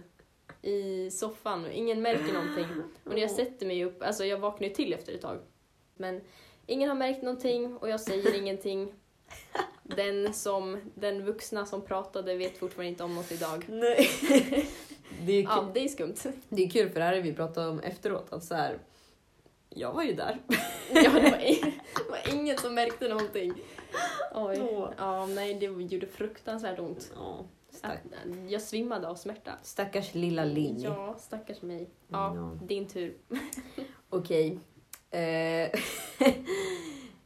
i 0.61 1.11
soffan 1.11 1.71
ingen 1.71 2.01
märker 2.01 2.33
någonting. 2.33 2.83
Och 3.03 3.11
när 3.13 3.21
jag 3.21 3.31
sätter 3.31 3.65
mig 3.65 3.85
upp, 3.85 4.03
alltså 4.03 4.25
jag 4.25 4.37
vaknar 4.37 4.67
ju 4.67 4.73
till 4.73 4.93
efter 4.93 5.13
ett 5.13 5.21
tag. 5.21 5.39
Men 5.95 6.21
ingen 6.65 6.89
har 6.89 6.95
märkt 6.95 7.23
någonting 7.23 7.77
och 7.77 7.89
jag 7.89 8.01
säger 8.01 8.35
ingenting. 8.35 8.93
Den, 9.83 10.33
som, 10.33 10.81
den 10.95 11.25
vuxna 11.25 11.65
som 11.65 11.81
pratade 11.81 12.35
vet 12.35 12.57
fortfarande 12.57 12.89
inte 12.89 13.03
om 13.03 13.15
något 13.15 13.31
idag. 13.31 13.65
Nej. 13.69 14.09
det, 15.25 15.31
är 15.33 15.43
Ja, 15.43 15.71
det 15.73 15.79
är 15.83 15.87
skumt. 15.87 16.15
det 16.49 16.63
är 16.63 16.69
kul 16.69 16.89
för 16.89 16.99
det 16.99 17.05
här 17.05 17.15
har 17.15 17.21
vi 17.21 17.33
pratat 17.33 17.69
om 17.69 17.79
efteråt. 17.79 18.33
Att 18.33 18.43
så 18.43 18.55
här, 18.55 18.77
jag 19.69 19.93
var 19.93 20.03
ju 20.03 20.13
där. 20.13 20.37
Ja, 20.93 21.01
det 21.01 21.09
var, 21.31 21.37
ing- 21.37 21.71
det 21.95 22.09
var 22.09 22.33
ingen 22.39 22.57
som 22.57 22.73
märkte 22.75 23.07
någonting. 23.09 23.53
Oj. 24.35 24.57
Åh. 24.61 24.89
Ja, 24.97 25.25
nej, 25.25 25.53
det 25.53 25.65
gjorde 25.65 26.07
fruktansvärt 26.07 26.79
ont. 26.79 27.11
Ja, 27.15 27.45
stack, 27.71 27.91
Att- 28.05 28.51
Jag 28.51 28.61
svimmade 28.61 29.07
av 29.07 29.15
smärta. 29.15 29.51
stackars 29.63 30.13
lilla 30.13 30.45
Linn. 30.45 30.81
Ja, 30.81 31.15
stackars 31.19 31.61
mig. 31.61 31.89
Ja, 32.07 32.35
Ja. 32.35 32.57
din 32.65 32.87
tur. 32.87 33.17
Okej. 34.09 34.59
Eh, 35.11 35.69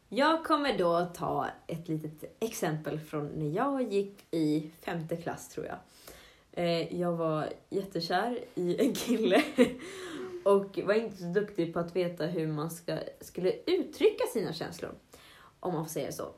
jag 0.09 0.45
kommer 0.45 0.77
då 0.77 1.05
ta 1.05 1.47
ett 1.67 1.87
litet 1.87 2.35
exempel 2.39 2.99
från 2.99 3.27
när 3.27 3.55
jag 3.55 3.93
gick 3.93 4.25
i 4.31 4.71
femte 4.81 5.15
klass 5.15 5.49
tror 5.49 5.65
jag. 5.65 5.77
Eh, 6.51 6.99
jag 6.99 7.13
var 7.13 7.49
jättekär 7.69 8.39
i 8.55 8.85
en 8.87 8.93
kille 8.93 9.43
och 10.45 10.79
var 10.85 10.93
inte 10.93 11.17
så 11.17 11.25
duktig 11.25 11.73
på 11.73 11.79
att 11.79 11.95
veta 11.95 12.25
hur 12.25 12.47
man 12.47 12.71
ska, 12.71 12.97
skulle 13.21 13.53
uttrycka 13.65 14.23
sina 14.33 14.53
känslor. 14.53 14.91
Om 15.59 15.73
man 15.73 15.85
får 15.85 15.91
säga 15.91 16.11
så. 16.11 16.33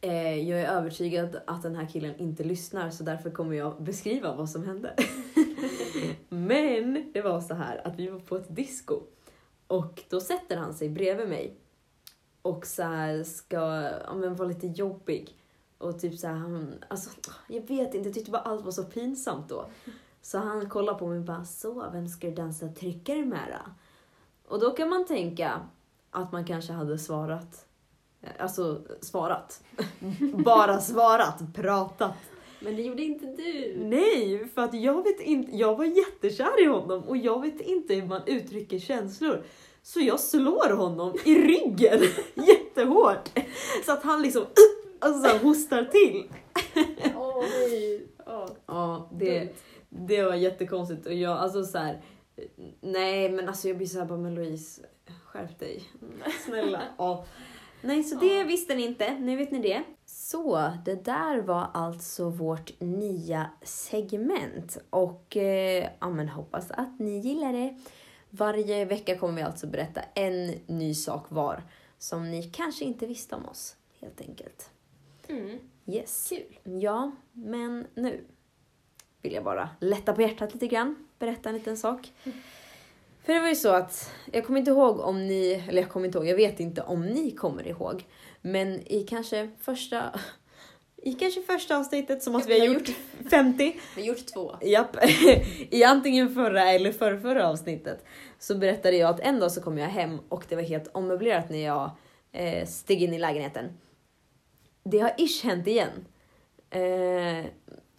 Eh, 0.00 0.48
jag 0.48 0.60
är 0.60 0.66
övertygad 0.66 1.40
att 1.46 1.62
den 1.62 1.76
här 1.76 1.86
killen 1.86 2.18
inte 2.18 2.44
lyssnar 2.44 2.90
så 2.90 3.04
därför 3.04 3.30
kommer 3.30 3.56
jag 3.56 3.82
beskriva 3.82 4.34
vad 4.34 4.50
som 4.50 4.64
hände. 4.64 4.94
Men 6.28 7.10
det 7.12 7.20
var 7.20 7.40
så 7.40 7.54
här 7.54 7.86
att 7.86 7.98
vi 7.98 8.08
var 8.08 8.20
på 8.20 8.36
ett 8.36 8.56
disco 8.56 9.00
och 9.66 10.02
då 10.08 10.20
sätter 10.20 10.56
han 10.56 10.74
sig 10.74 10.88
bredvid 10.88 11.28
mig 11.28 11.56
och 12.44 12.66
så 12.66 12.82
här 12.82 13.24
ska 13.24 13.90
ja, 14.06 14.14
men, 14.14 14.36
vara 14.36 14.48
lite 14.48 14.66
jobbig. 14.66 15.36
Och 15.78 16.00
typ 16.00 16.18
så 16.18 16.26
här, 16.26 16.34
han, 16.34 16.74
alltså, 16.88 17.10
jag 17.48 17.60
vet 17.60 17.94
inte, 17.94 18.08
jag 18.08 18.14
tyckte 18.14 18.30
bara 18.30 18.42
allt 18.42 18.64
var 18.64 18.72
så 18.72 18.84
pinsamt 18.84 19.48
då. 19.48 19.66
Så 20.22 20.38
han 20.38 20.68
kollar 20.68 20.94
på 20.94 21.06
mig 21.06 21.18
och 21.18 21.24
bara, 21.24 21.44
så 21.44 21.90
vem 21.92 22.08
ska 22.08 22.26
du 22.26 22.34
dansa 22.34 22.68
tryckare 22.68 23.24
med 23.24 23.48
då? 23.50 23.70
Och 24.54 24.60
då 24.60 24.70
kan 24.70 24.88
man 24.88 25.06
tänka 25.06 25.60
att 26.10 26.32
man 26.32 26.44
kanske 26.44 26.72
hade 26.72 26.98
svarat, 26.98 27.66
alltså 28.38 28.82
svarat. 29.00 29.64
bara 30.44 30.80
svarat, 30.80 31.54
pratat. 31.54 32.16
Men 32.60 32.76
det 32.76 32.82
gjorde 32.82 33.02
inte 33.02 33.26
du. 33.26 33.76
Nej, 33.78 34.48
för 34.48 34.62
att 34.62 34.74
jag 34.74 35.04
vet 35.04 35.20
inte, 35.20 35.56
jag 35.56 35.76
var 35.76 35.84
jättekär 35.84 36.62
i 36.62 36.66
honom 36.66 37.02
och 37.02 37.16
jag 37.16 37.40
vet 37.40 37.60
inte 37.60 37.94
hur 37.94 38.06
man 38.06 38.22
uttrycker 38.26 38.78
känslor. 38.78 39.44
Så 39.86 40.00
jag 40.00 40.20
slår 40.20 40.76
honom 40.76 41.14
i 41.24 41.34
ryggen 41.34 42.00
jättehårt. 42.34 43.28
Så 43.86 43.92
att 43.92 44.02
han 44.02 44.22
liksom 44.22 44.44
alltså, 44.98 45.46
hostar 45.46 45.84
till. 45.84 46.24
Nej. 46.74 47.14
Åh, 48.26 48.46
Ja, 48.66 49.08
det, 49.12 49.48
det 49.88 50.22
var 50.22 50.34
jättekonstigt. 50.34 51.06
Och 51.06 51.14
jag, 51.14 51.38
alltså 51.38 51.64
så 51.64 51.78
här, 51.78 52.02
nej 52.80 53.30
men 53.30 53.48
alltså 53.48 53.68
jag 53.68 53.76
blir 53.76 53.86
så 53.86 53.98
här 53.98 54.06
bara, 54.06 54.18
men 54.18 54.34
Louise, 54.34 54.82
skärp 55.26 55.58
dig. 55.58 55.82
Snälla. 56.46 56.82
Ja. 56.98 57.24
Nej, 57.82 58.02
så 58.04 58.16
det 58.16 58.38
Ja. 58.38 58.44
visste 58.44 58.74
ni 58.74 58.82
inte. 58.86 59.18
Nu 59.18 59.36
vet 59.36 59.50
ni 59.50 59.58
det. 59.58 59.82
Så, 60.06 60.70
det 60.84 61.04
där 61.04 61.38
var 61.42 61.66
alltså 61.74 62.28
vårt 62.30 62.80
nya 62.80 63.50
segment. 63.62 64.78
Och 64.90 65.36
eh, 65.36 65.88
ja, 66.00 66.10
men 66.10 66.28
hoppas 66.28 66.70
att 66.70 66.98
ni 66.98 67.18
gillar 67.18 67.52
det. 67.52 67.76
Varje 68.36 68.84
vecka 68.84 69.18
kommer 69.18 69.34
vi 69.34 69.42
alltså 69.42 69.66
berätta 69.66 70.00
en 70.14 70.54
ny 70.66 70.94
sak 70.94 71.26
var 71.28 71.62
som 71.98 72.30
ni 72.30 72.42
kanske 72.42 72.84
inte 72.84 73.06
visste 73.06 73.34
om 73.34 73.46
oss, 73.46 73.76
helt 74.00 74.20
enkelt. 74.20 74.70
Mm, 75.28 75.58
Yes. 75.86 76.28
kul. 76.28 76.80
Ja, 76.80 77.12
men 77.32 77.86
nu 77.94 78.24
vill 79.22 79.32
jag 79.32 79.44
bara 79.44 79.68
lätta 79.80 80.12
på 80.12 80.22
hjärtat 80.22 80.52
lite 80.54 80.66
grann, 80.66 81.08
berätta 81.18 81.48
en 81.48 81.54
liten 81.54 81.76
sak. 81.76 82.12
För 83.24 83.32
det 83.32 83.40
var 83.40 83.48
ju 83.48 83.54
så 83.54 83.68
att, 83.68 84.10
jag 84.32 84.46
kommer 84.46 84.58
inte 84.58 84.70
ihåg 84.70 85.00
om 85.00 85.26
ni, 85.26 85.64
eller 85.68 85.82
jag 85.82 85.90
kommer 85.90 86.06
inte 86.06 86.18
ihåg, 86.18 86.26
jag 86.26 86.36
vet 86.36 86.60
inte 86.60 86.82
om 86.82 87.06
ni 87.06 87.30
kommer 87.30 87.66
ihåg, 87.68 88.04
men 88.40 88.92
i 88.92 89.06
kanske 89.08 89.50
första, 89.60 90.20
i 91.04 91.12
kanske 91.12 91.42
första 91.42 91.76
avsnittet 91.76 92.22
som 92.22 92.36
att 92.36 92.48
vi 92.48 92.60
har 92.60 92.66
gjort 92.66 92.88
50, 93.30 93.76
Vi 93.96 94.02
har 94.02 94.08
gjort 94.08 94.26
två. 94.26 94.56
Japp. 94.62 94.96
I 95.70 95.84
antingen 95.84 96.34
förra 96.34 96.72
eller 96.72 96.92
förra, 96.92 97.20
förra 97.20 97.48
avsnittet 97.48 98.04
så 98.38 98.54
berättade 98.54 98.96
jag 98.96 99.10
att 99.10 99.20
en 99.20 99.40
dag 99.40 99.52
så 99.52 99.60
kom 99.60 99.78
jag 99.78 99.88
hem 99.88 100.18
och 100.28 100.44
det 100.48 100.56
var 100.56 100.62
helt 100.62 100.90
ommöblerat 100.92 101.50
när 101.50 101.64
jag 101.64 101.90
eh, 102.32 102.66
steg 102.66 103.02
in 103.02 103.14
i 103.14 103.18
lägenheten. 103.18 103.64
Det 104.84 104.98
har 104.98 105.12
ish 105.18 105.44
hänt 105.44 105.66
igen. 105.66 106.04
Eh, 106.70 107.46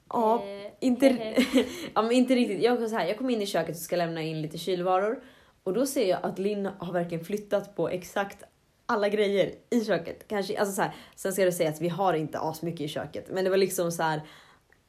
ja, 0.09 0.43
Eh, 0.45 0.71
inte, 0.79 1.07
hehe. 1.07 1.65
ja, 1.93 2.01
men 2.01 2.11
inte 2.11 2.35
riktigt. 2.35 2.63
Jag, 2.63 2.89
så 2.89 2.95
här, 2.95 3.07
jag 3.07 3.17
kom 3.17 3.29
in 3.29 3.41
i 3.41 3.45
köket 3.45 3.75
och 3.75 3.81
ska 3.81 3.95
lämna 3.95 4.21
in 4.21 4.41
lite 4.41 4.57
kylvaror 4.57 5.23
och 5.63 5.73
då 5.73 5.85
ser 5.85 6.09
jag 6.09 6.19
att 6.23 6.39
Linn 6.39 6.69
har 6.77 6.93
verkligen 6.93 7.25
flyttat 7.25 7.75
på 7.75 7.89
exakt 7.89 8.43
alla 8.85 9.09
grejer 9.09 9.55
i 9.69 9.85
köket. 9.85 10.27
Kanske, 10.27 10.59
alltså 10.59 10.75
så 10.75 10.81
här, 10.81 10.95
sen 11.15 11.33
ska 11.33 11.45
det 11.45 11.51
säga 11.51 11.69
att 11.69 11.81
vi 11.81 11.89
har 11.89 12.13
inte 12.13 12.39
asmycket 12.39 12.81
i 12.81 12.87
köket, 12.87 13.25
men 13.29 13.43
det 13.43 13.49
var 13.49 13.57
liksom 13.57 13.91
så 13.91 14.03
här. 14.03 14.21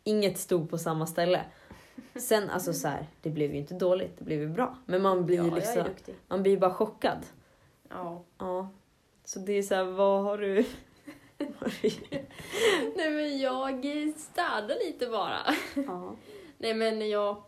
Inget 0.04 0.38
stod 0.38 0.70
på 0.70 0.78
samma 0.78 1.06
ställe. 1.06 1.40
Sen 2.14 2.50
alltså 2.50 2.72
så 2.72 2.88
här, 2.88 3.06
det 3.22 3.30
blev 3.30 3.52
ju 3.52 3.58
inte 3.58 3.74
dåligt, 3.74 4.18
det 4.18 4.24
blev 4.24 4.40
ju 4.40 4.48
bra. 4.48 4.78
Men 4.86 5.02
man 5.02 5.26
blir 5.26 5.36
Ja, 5.36 5.44
jag 5.44 5.54
liksom, 5.54 5.84
man 6.28 6.42
blir 6.42 6.56
bara 6.56 6.74
chockad. 6.74 7.26
Ja. 7.88 8.24
Ja. 8.38 8.70
Så 9.24 9.38
det 9.38 9.52
är 9.52 9.62
så 9.62 9.74
här, 9.74 9.84
vad 9.84 10.22
har 10.24 10.38
du? 10.38 10.54
Nej 12.96 13.10
men 13.10 13.38
jag 13.38 13.84
städar 14.16 14.86
lite 14.86 15.06
bara. 15.06 15.38
ja. 15.86 16.16
Nej 16.58 16.74
men 16.74 17.08
jag, 17.08 17.42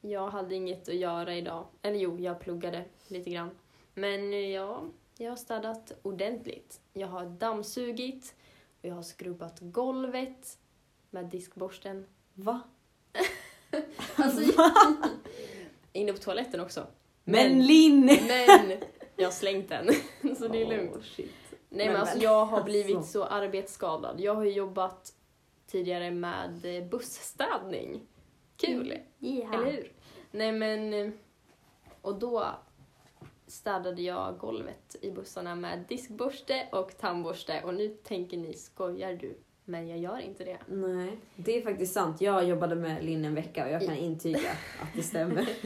jag 0.00 0.30
hade 0.30 0.54
inget 0.54 0.88
att 0.88 0.94
göra 0.94 1.34
idag. 1.34 1.66
Eller 1.82 1.96
jo, 1.98 2.18
jag 2.18 2.40
pluggade 2.40 2.84
lite 3.08 3.30
grann. 3.30 3.50
Men 3.94 4.50
ja, 4.50 4.84
jag 5.24 5.30
har 5.30 5.36
städat 5.36 5.92
ordentligt. 6.02 6.80
Jag 6.92 7.08
har 7.08 7.24
dammsugit 7.26 8.34
och 8.80 8.84
jag 8.88 8.94
har 8.94 9.02
skrubbat 9.02 9.58
golvet 9.60 10.58
med 11.10 11.24
diskborsten. 11.26 12.06
Va? 12.34 12.60
Alltså, 14.16 14.62
inne 15.92 16.12
på 16.12 16.18
toaletten 16.18 16.60
också. 16.60 16.86
Men 17.24 17.62
Linn! 17.66 18.06
Men 18.06 18.72
jag 19.16 19.24
har 19.26 19.30
slängt 19.32 19.68
den, 19.68 19.88
så 20.36 20.48
det 20.48 20.62
är 20.62 20.66
lugnt. 20.66 21.04
Shit. 21.04 21.30
Nej 21.50 21.86
men, 21.86 21.86
Men, 21.86 21.96
alltså 21.96 22.14
men, 22.16 22.24
jag 22.24 22.44
har 22.46 22.56
alltså. 22.56 22.64
blivit 22.64 23.04
så 23.06 23.24
arbetsskadad. 23.24 24.20
Jag 24.20 24.34
har 24.34 24.44
ju 24.44 24.50
jobbat 24.52 25.12
tidigare 25.66 26.10
med 26.10 26.64
eh, 26.76 26.84
busstädning. 26.88 28.00
Kul! 28.56 28.98
Yeah. 29.20 29.54
Eller 29.54 29.72
hur? 29.72 29.92
Nej 30.30 30.52
men... 30.52 30.94
eh, 30.94 31.10
Och 32.02 32.18
då 32.18 32.46
städade 33.48 34.02
jag 34.02 34.38
golvet 34.38 34.96
i 35.00 35.10
bussarna 35.10 35.54
med 35.54 35.84
diskborste 35.88 36.68
och 36.72 36.98
tandborste 36.98 37.62
och 37.64 37.74
nu 37.74 37.88
tänker 37.88 38.36
ni, 38.36 38.54
skojar 38.54 39.12
du? 39.12 39.38
Men 39.64 39.88
jag 39.88 39.98
gör 39.98 40.18
inte 40.18 40.44
det. 40.44 40.58
Nej, 40.66 41.18
det 41.36 41.56
är 41.56 41.62
faktiskt 41.62 41.94
sant. 41.94 42.20
Jag 42.20 42.44
jobbade 42.44 42.74
med 42.74 43.04
Linn 43.04 43.24
en 43.24 43.34
vecka 43.34 43.64
och 43.64 43.72
jag 43.72 43.86
kan 43.86 43.96
intyga 43.96 44.50
att 44.82 44.94
det 44.94 45.02
stämmer. 45.02 45.48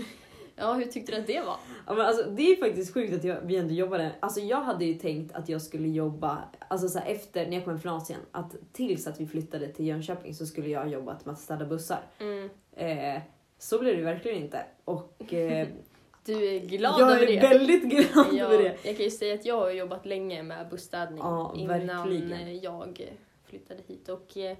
Ja, 0.57 0.73
hur 0.73 0.85
tyckte 0.85 1.13
du 1.13 1.19
att 1.19 1.27
det 1.27 1.41
var? 1.41 1.57
Ja, 1.87 1.95
men 1.95 2.07
alltså, 2.07 2.31
det 2.31 2.43
är 2.43 2.57
faktiskt 2.57 2.95
sjukt 2.95 3.15
att 3.15 3.25
jag, 3.25 3.41
vi 3.41 3.57
ändå 3.57 3.75
jobbade. 3.75 4.13
Alltså, 4.21 4.41
jag 4.41 4.61
hade 4.61 4.85
ju 4.85 4.95
tänkt 4.95 5.35
att 5.35 5.49
jag 5.49 5.63
skulle 5.63 5.89
jobba, 5.89 6.39
alltså 6.69 6.89
så 6.89 6.99
här, 6.99 7.07
efter 7.07 7.47
när 7.47 7.57
jag 7.57 7.65
kom 7.65 7.81
från 7.81 7.93
Asien, 7.93 8.21
att 8.33 8.57
tills 8.73 9.07
att 9.07 9.21
vi 9.21 9.27
flyttade 9.27 9.69
till 9.69 9.87
Jönköping 9.87 10.35
så 10.35 10.47
skulle 10.47 10.69
jag 10.69 10.81
ha 10.81 10.89
jobbat 10.89 11.25
med 11.25 11.33
att 11.33 11.41
städa 11.41 11.65
bussar. 11.65 12.01
Mm. 12.19 12.51
Eh, 12.73 13.23
så 13.59 13.79
blev 13.79 13.97
det 13.97 14.03
verkligen 14.03 14.43
inte. 14.43 14.65
Och 14.85 15.35
eh, 15.35 15.69
Du 16.25 16.45
är 16.57 16.61
glad 16.61 17.01
jag 17.01 17.11
över 17.13 17.31
är 17.31 17.41
det? 17.41 17.49
väldigt 17.49 17.83
glad 17.85 18.27
jag, 18.35 18.53
över 18.53 18.59
det. 18.63 18.77
Jag 18.85 18.97
kan 18.97 19.05
ju 19.05 19.11
säga 19.11 19.35
att 19.35 19.45
jag 19.45 19.57
har 19.57 19.71
jobbat 19.71 20.07
länge 20.07 20.43
med 20.43 20.69
busstädning 20.69 21.19
Ja, 21.19 21.55
innan 21.57 21.87
verkligen. 21.87 22.61
jag 22.61 23.11
flyttade 23.45 23.81
hit 23.87 24.09
och 24.09 24.37
eh, 24.37 24.57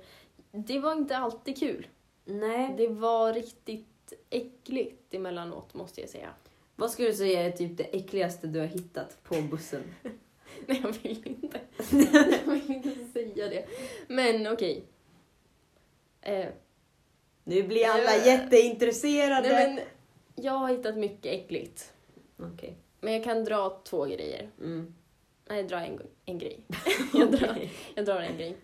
det 0.53 0.79
var 0.79 0.93
inte 0.93 1.17
alltid 1.17 1.59
kul. 1.59 1.87
Nej, 2.25 2.75
Det 2.77 2.87
var 2.89 3.33
riktigt 3.33 4.13
äckligt 4.31 5.15
emellanåt 5.15 5.75
måste 5.75 6.01
jag 6.01 6.11
säga. 6.11 6.29
vad 6.77 6.91
skulle 6.91 7.09
du 7.09 7.15
säga 7.15 7.41
är 7.43 7.51
typ 7.51 7.77
det 7.77 7.85
äckligaste 7.85 8.47
du 8.47 8.59
har 8.61 8.67
hittat 8.67 9.23
på 9.25 9.35
bussen? 9.51 9.83
Nej, 10.67 10.81
jag 10.83 10.93
vill 11.03 11.23
inte. 11.27 11.61
jag 12.47 12.53
vill 12.53 12.71
inte 12.71 12.95
säga 13.13 13.49
det. 13.49 13.67
Men 14.09 14.53
okej. 14.53 14.85
Eh, 16.23 16.47
Nu 17.45 17.63
blir 17.63 17.87
alla 17.89 18.17
jätteintresserade. 18.27 19.49
nej, 19.49 19.75
men 19.75 19.85
jag 20.35 20.53
har 20.53 20.69
hittat 20.69 20.97
mycket 20.97 21.33
äckligt. 21.33 21.93
Okej. 22.39 22.77
Men 23.01 23.13
jag 23.13 23.25
kan 23.25 23.45
dra 23.45 23.81
två 23.85 24.05
grejer. 24.05 24.51
Mm. 24.61 24.95
Nej, 25.49 25.59
jag 25.59 25.69
drar 25.69 25.79
en, 25.79 26.01
en 26.25 26.39
grej. 26.39 26.65
jag, 27.15 27.33
drar, 27.33 27.59
jag 27.95 28.05
drar 28.07 28.21
en 28.21 28.37
grej. 28.37 28.57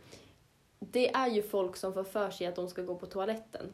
Det 0.78 1.10
är 1.14 1.28
ju 1.30 1.42
folk 1.42 1.76
som 1.76 1.94
får 1.94 2.04
för 2.04 2.30
sig 2.30 2.46
att 2.46 2.56
de 2.56 2.68
ska 2.68 2.82
gå 2.82 2.94
på 2.94 3.06
toaletten 3.06 3.66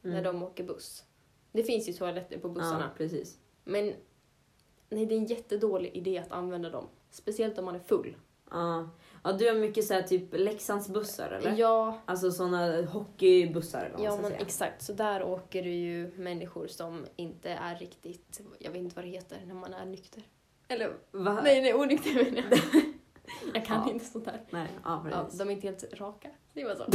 när 0.00 0.10
Mm. 0.20 0.24
de 0.24 0.42
åker 0.42 0.64
buss. 0.64 1.04
Det 1.52 1.62
finns 1.62 1.88
ju 1.88 1.92
toaletter 1.92 2.38
på 2.38 2.48
bussarna. 2.48 2.90
Ja, 2.92 2.96
precis. 2.98 3.38
Men 3.64 3.92
nej, 4.88 5.06
det 5.06 5.14
är 5.14 5.18
en 5.18 5.26
jättedålig 5.26 5.96
idé 5.96 6.18
att 6.18 6.32
använda 6.32 6.70
dem. 6.70 6.88
Speciellt 7.10 7.58
om 7.58 7.64
man 7.64 7.74
är 7.74 7.78
full. 7.80 8.16
Ja. 8.50 8.88
Ja, 9.22 9.32
du 9.32 9.46
har 9.48 9.54
mycket 9.54 9.84
så 9.84 9.94
här, 9.94 10.02
typ 10.02 10.24
Leksandsbussar 10.32 11.30
eller? 11.30 11.54
Ja, 11.56 11.98
Alltså 12.06 12.30
såna 12.32 12.82
hockeybussar 12.82 13.80
eller 13.84 13.96
vad 13.96 14.00
ja 14.06 14.10
man 14.10 14.16
ska 14.18 14.22
men 14.22 14.30
säga. 14.32 14.40
exakt. 14.46 14.82
Så 14.82 14.92
där 14.92 15.22
åker 15.22 15.62
det 15.62 15.68
ju 15.68 16.10
människor 16.16 16.66
som 16.66 17.06
inte 17.16 17.50
är 17.50 17.76
riktigt, 17.76 18.40
jag 18.58 18.70
vet 18.70 18.78
inte 18.80 18.96
vad 18.96 19.04
det 19.04 19.08
heter 19.10 19.38
när 19.46 19.54
man 19.54 19.74
är 19.74 19.86
nykter. 19.86 20.22
Eller 20.68 20.92
Va? 21.10 21.40
nej, 21.44 21.62
nej 21.62 21.74
onykter 21.74 22.14
menar 22.14 22.44
jag. 22.50 22.58
Jag 23.54 23.66
kan 23.66 23.82
Ja. 23.86 23.92
inte 23.92 24.04
sånt 24.04 24.24
där. 24.24 24.40
Nej, 24.50 24.66
ja 24.84 25.04
Ja, 25.10 25.22
precis. 25.24 25.38
de 25.38 25.48
är 25.48 25.52
inte 25.52 25.66
helt 25.66 25.84
raka. 26.00 26.28
Det 26.54 26.64
var 26.64 26.74
så. 26.74 26.84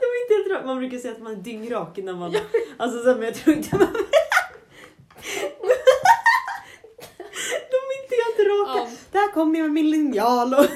De 0.00 0.06
är 0.06 0.22
inte 0.22 0.34
helt 0.34 0.50
raka. 0.56 0.66
Man 0.66 0.78
brukar 0.78 0.98
säga 0.98 1.14
att 1.14 1.22
man 1.22 1.32
är 1.32 1.36
dyngrak 1.36 1.96
när 1.96 2.12
man... 2.14 2.34
Alltså 2.76 3.02
så 3.02 3.08
här, 3.08 3.14
men 3.16 3.24
jag 3.24 3.34
tror 3.34 3.56
inte 3.56 3.76
man... 3.76 3.86
De 7.70 7.78
är 7.92 8.02
inte 8.02 8.14
helt 8.24 8.38
raka. 8.50 8.90
Kommer 9.36 9.58
jag 9.58 9.64
med 9.64 9.72
min 9.72 9.90
linjal 9.90 10.54
och... 10.54 10.64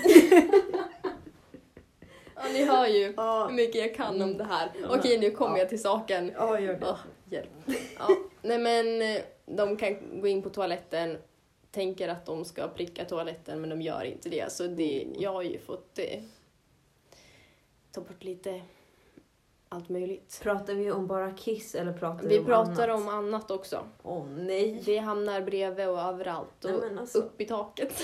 ja, 2.34 2.42
ni 2.52 2.64
hör 2.64 2.86
ju 2.86 3.04
hur 3.06 3.14
Ja, 3.16 3.48
mycket 3.52 3.74
jag 3.80 3.94
kan 3.94 4.22
om 4.22 4.36
det 4.36 4.44
här. 4.44 4.70
Ja. 4.82 4.96
Okej, 4.98 5.18
nu 5.18 5.30
kommer 5.30 5.52
Ja. 5.56 5.58
jag 5.58 5.68
till 5.68 5.82
saken. 5.82 6.32
ja 6.34 6.60
gör 6.60 6.74
det. 6.74 6.86
Åh, 6.86 6.98
hjälp. 7.30 7.50
Ja, 7.98 8.08
nej 8.42 8.58
men 8.58 9.02
eh, 9.02 9.22
de 9.46 9.76
kan 9.76 10.20
gå 10.20 10.26
in 10.26 10.42
på 10.42 10.50
toaletten, 10.50 11.18
tänker 11.70 12.08
att 12.08 12.26
de 12.26 12.44
ska 12.44 12.68
pricka 12.68 13.04
toaletten 13.04 13.60
men 13.60 13.70
de 13.70 13.82
gör 13.82 14.04
inte 14.04 14.28
det. 14.28 14.52
Så 14.52 14.66
det, 14.66 15.06
jag 15.18 15.32
har 15.32 15.42
ju 15.42 15.58
fått 15.58 15.98
eh, 15.98 16.20
ta 17.92 18.00
bort 18.00 18.24
lite 18.24 18.60
allt 19.72 19.88
möjligt. 19.88 20.40
Pratar 20.42 20.74
vi 20.74 20.90
om 20.90 21.06
bara 21.06 21.30
kiss 21.32 21.74
eller 21.74 21.92
pratar 21.92 22.22
vi, 22.22 22.28
Vi 22.28 22.38
om 22.38 22.44
pratar 22.44 22.88
annat? 22.88 23.00
om 23.02 23.08
annat 23.08 23.50
också. 23.50 23.86
Åh 24.02 24.26
nej. 24.26 24.82
Det 24.84 24.98
hamnar 24.98 25.40
bredvid 25.42 25.88
och 25.88 25.98
överallt 26.00 26.64
och 26.64 26.70
Nej, 26.70 26.98
alltså. 26.98 27.18
upp 27.18 27.40
i 27.40 27.44
taket. 27.44 28.02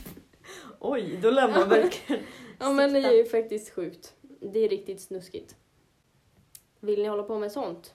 Oj, 0.78 1.18
då 1.22 1.30
lär 1.30 1.48
man 1.48 1.68
verkligen... 1.68 2.22
Ja 2.58 2.72
men 2.72 2.92
det 2.92 2.98
är 2.98 3.12
ju 3.12 3.24
faktiskt 3.24 3.70
sjukt. 3.70 4.14
Det 4.22 4.58
är 4.58 4.68
riktigt 4.68 5.00
snuskigt. 5.00 5.56
Vill 6.80 7.02
ni 7.02 7.08
hålla 7.08 7.22
på 7.22 7.38
med 7.38 7.52
sånt? 7.52 7.94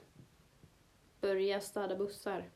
Börja 1.22 1.62
städa 1.62 1.96
bussar. 1.96 2.50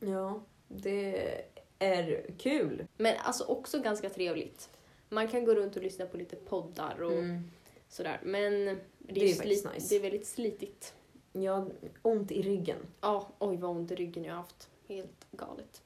Ja, 0.00 0.42
det 0.68 1.34
är 1.78 2.26
kul. 2.38 2.86
Men 2.96 3.14
alltså 3.22 3.44
också 3.44 3.80
ganska 3.80 4.10
trevligt. 4.10 4.70
Man 5.08 5.28
kan 5.28 5.44
gå 5.44 5.54
runt 5.54 5.76
och 5.76 5.82
lyssna 5.82 6.06
på 6.06 6.16
lite 6.16 6.36
poddar 6.36 7.02
och 7.02 7.12
Mm. 7.12 7.50
Sådär. 7.88 8.20
Men 8.22 8.52
det 8.54 8.70
är, 8.70 8.78
Det 9.14 9.30
är 9.30 9.34
slit- 9.34 9.74
nice. 9.74 9.88
det 9.88 9.96
är 9.96 10.00
väldigt 10.00 10.26
slitigt. 10.26 10.94
Har 11.34 11.70
ont 12.02 12.30
i 12.32 12.42
ryggen. 12.42 12.76
Ja, 13.00 13.28
oj 13.38 13.56
vad 13.56 13.70
ont 13.70 13.90
i 13.90 13.94
ryggen 13.94 14.24
jag 14.24 14.32
har 14.32 14.38
haft. 14.38 14.70
Helt 14.88 15.26
galet. 15.30 15.82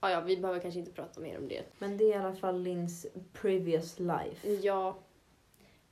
Ja, 0.00 0.10
ja, 0.10 0.20
vi 0.20 0.36
behöver 0.36 0.60
kanske 0.60 0.80
inte 0.80 0.92
prata 0.92 1.20
mer 1.20 1.38
om 1.38 1.48
det. 1.48 1.62
Men 1.78 1.96
det 1.96 2.04
är 2.04 2.08
i 2.08 2.24
alla 2.24 2.34
fall 2.34 2.62
Lins 2.62 3.06
previous 3.32 3.98
life. 3.98 4.48
Ja, 4.62 4.98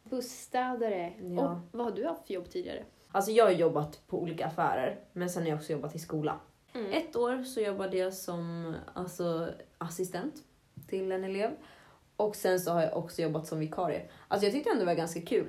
busstädare. 0.04 1.12
Ja. 1.20 1.50
Och 1.52 1.58
vad 1.72 1.86
har 1.86 1.92
du 1.92 2.06
haft 2.06 2.26
för 2.26 2.34
jobb 2.34 2.50
tidigare? 2.50 2.84
Alltså 3.12 3.30
jag 3.30 3.44
har 3.44 3.52
jobbat 3.52 4.00
på 4.06 4.22
olika 4.22 4.46
affärer, 4.46 5.00
men 5.12 5.30
sen 5.30 5.42
har 5.42 5.48
jag 5.50 5.56
också 5.58 5.72
jobbat 5.72 5.94
i 5.94 5.98
skola. 5.98 6.40
Mm. 6.74 6.92
Ett 6.92 7.16
år 7.16 7.42
så 7.44 7.60
jobbade 7.60 7.96
jag 7.96 8.14
som 8.14 8.74
alltså, 8.94 9.48
assistent 9.78 10.34
till 10.88 11.12
en 11.12 11.24
elev. 11.24 11.50
Och 12.18 12.36
sen 12.36 12.60
så 12.60 12.72
har 12.72 12.82
jag 12.82 12.96
också 12.96 13.22
jobbat 13.22 13.46
som 13.46 13.58
vikarie. 13.58 14.02
Alltså 14.28 14.46
jag 14.46 14.52
tyckte 14.54 14.70
ändå 14.70 14.80
det 14.80 14.86
var 14.86 14.94
ganska 14.94 15.20
kul. 15.20 15.46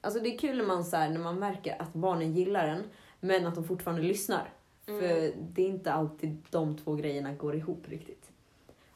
Alltså 0.00 0.20
det 0.20 0.34
är 0.34 0.38
kul 0.38 0.56
när 0.56 0.64
man, 0.64 0.84
så 0.84 0.96
här, 0.96 1.08
när 1.08 1.20
man 1.20 1.38
märker 1.38 1.82
att 1.82 1.92
barnen 1.92 2.32
gillar 2.32 2.68
en, 2.68 2.82
men 3.20 3.46
att 3.46 3.54
de 3.54 3.64
fortfarande 3.64 4.02
lyssnar. 4.02 4.52
Mm. 4.86 5.00
För 5.00 5.32
det 5.38 5.62
är 5.62 5.66
inte 5.66 5.92
alltid 5.92 6.42
de 6.50 6.76
två 6.76 6.94
grejerna 6.94 7.32
går 7.32 7.54
ihop 7.54 7.88
riktigt. 7.88 8.30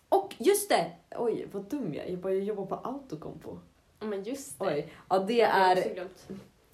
Och 0.09 0.35
just 0.39 0.69
det! 0.69 0.93
Oj, 1.17 1.49
vad 1.53 1.65
dum 1.65 1.95
jag 1.95 2.07
är. 2.07 2.11
Jag 2.11 2.19
bara 2.19 2.33
jag 2.33 2.45
jobbar 2.45 2.67
på 2.67 2.75
Autocompo. 2.75 3.59
Ja, 4.01 4.07
men 4.07 4.23
just 4.23 4.59
det. 4.59 4.67
Oj. 4.67 4.93
Ja, 5.09 5.19
det 5.19 5.41
är, 5.41 6.09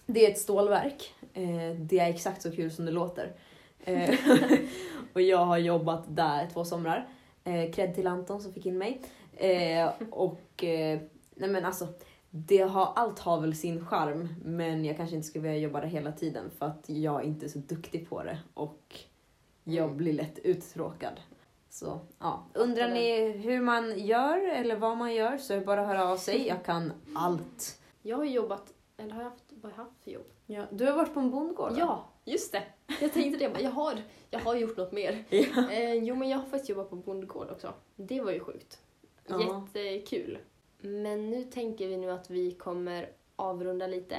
det 0.07 0.27
är 0.27 0.31
ett 0.31 0.39
stålverk. 0.39 1.15
Eh, 1.33 1.77
det 1.79 1.99
är 1.99 2.11
exakt 2.11 2.43
så 2.43 2.53
kul 2.53 2.71
som 2.71 2.85
det 2.85 2.93
låter. 2.93 3.33
Eh, 3.85 4.15
och 5.13 5.23
jag 5.23 5.45
har 5.45 5.59
jobbat 5.59 6.05
där 6.09 6.49
två 6.53 6.65
somrar. 6.65 7.09
Eh, 7.45 7.73
cred 7.73 7.95
till 7.95 8.07
Anton 8.07 8.41
som 8.41 8.53
fick 8.53 8.67
in 8.67 8.79
mig. 8.79 9.03
Eh, 9.37 9.91
och 10.11 10.65
eh, 10.65 11.01
nej 11.35 11.51
men 11.51 11.65
alltså, 11.65 11.89
det 12.31 12.59
har, 12.59 12.93
allt 12.97 13.19
har 13.19 13.41
väl 13.41 13.55
sin 13.57 13.87
charm 13.87 14.29
men 14.45 14.85
jag 14.85 14.97
kanske 14.97 15.17
inte 15.17 15.29
skulle 15.29 15.43
vilja 15.43 15.59
jobba 15.59 15.81
där 15.81 15.87
hela 15.89 16.13
tiden 16.13 16.51
för 16.59 16.67
att 16.67 16.85
jag 16.89 17.25
inte 17.25 17.47
är 17.47 17.49
så 17.49 17.59
duktig 17.59 18.09
på 18.09 18.23
det 18.23 18.39
och 18.55 18.99
jag 19.65 19.85
Mm. 19.85 19.97
blir 19.97 20.13
lätt 20.13 20.39
uttråkad. 20.39 21.21
Så 21.71 22.01
ja, 22.19 22.47
undrar 22.55 22.89
ni 22.89 23.31
hur 23.31 23.61
man 23.61 23.99
gör 23.99 24.49
eller 24.49 24.77
vad 24.77 24.97
man 24.97 25.15
gör 25.15 25.39
så 25.39 25.53
är 25.53 25.59
det 25.59 25.67
bara 25.67 25.81
att 25.81 25.87
höra 25.87 26.09
av 26.09 26.17
sig. 26.17 26.47
Jag 26.47 26.65
kan 26.65 26.93
allt. 27.15 27.81
Jag 28.03 28.17
har 28.17 28.25
jobbat, 28.25 28.73
eller 28.97 29.11
har 29.11 29.23
jag 29.23 29.31
haft, 29.31 29.45
vad 29.49 29.73
har 29.73 29.79
jag 29.79 29.85
haft 29.85 30.05
för 30.05 30.11
jobb? 30.11 30.27
Ja, 30.47 30.65
du 30.71 30.87
har 30.87 30.93
varit 30.97 31.15
på 31.15 31.21
en 31.21 31.31
bondgård 31.31 31.71
va? 31.73 31.77
Ja, 31.79 32.09
just 32.25 32.53
det. 32.53 32.63
Jag 33.01 33.13
tänkte 33.13 33.49
det, 33.49 33.61
jag 33.63 33.71
har, 33.71 33.95
jag 34.31 34.41
har 34.41 34.55
gjort 34.55 34.77
något 34.77 34.93
mer. 34.93 35.25
Ja. 35.31 35.71
Eh, 35.71 35.95
jo, 35.95 36.15
men 36.15 36.29
jag 36.29 36.39
har 36.39 36.45
faktiskt 36.45 36.69
jobbat 36.69 36.91
på 36.91 36.97
bondgård 36.97 37.51
också. 37.51 37.73
Det 37.97 38.21
var 38.21 38.33
ju 38.33 38.41
sjukt. 38.41 38.82
Ja. 39.27 39.67
Jättekul. 39.75 40.39
Men 40.81 41.31
nu 41.31 41.45
tänker 41.45 41.89
vi 41.89 41.97
nu 41.97 42.11
att 42.11 42.31
vi 42.31 42.51
kommer 42.51 43.09
avrunda 43.37 43.87
lite. 43.87 44.17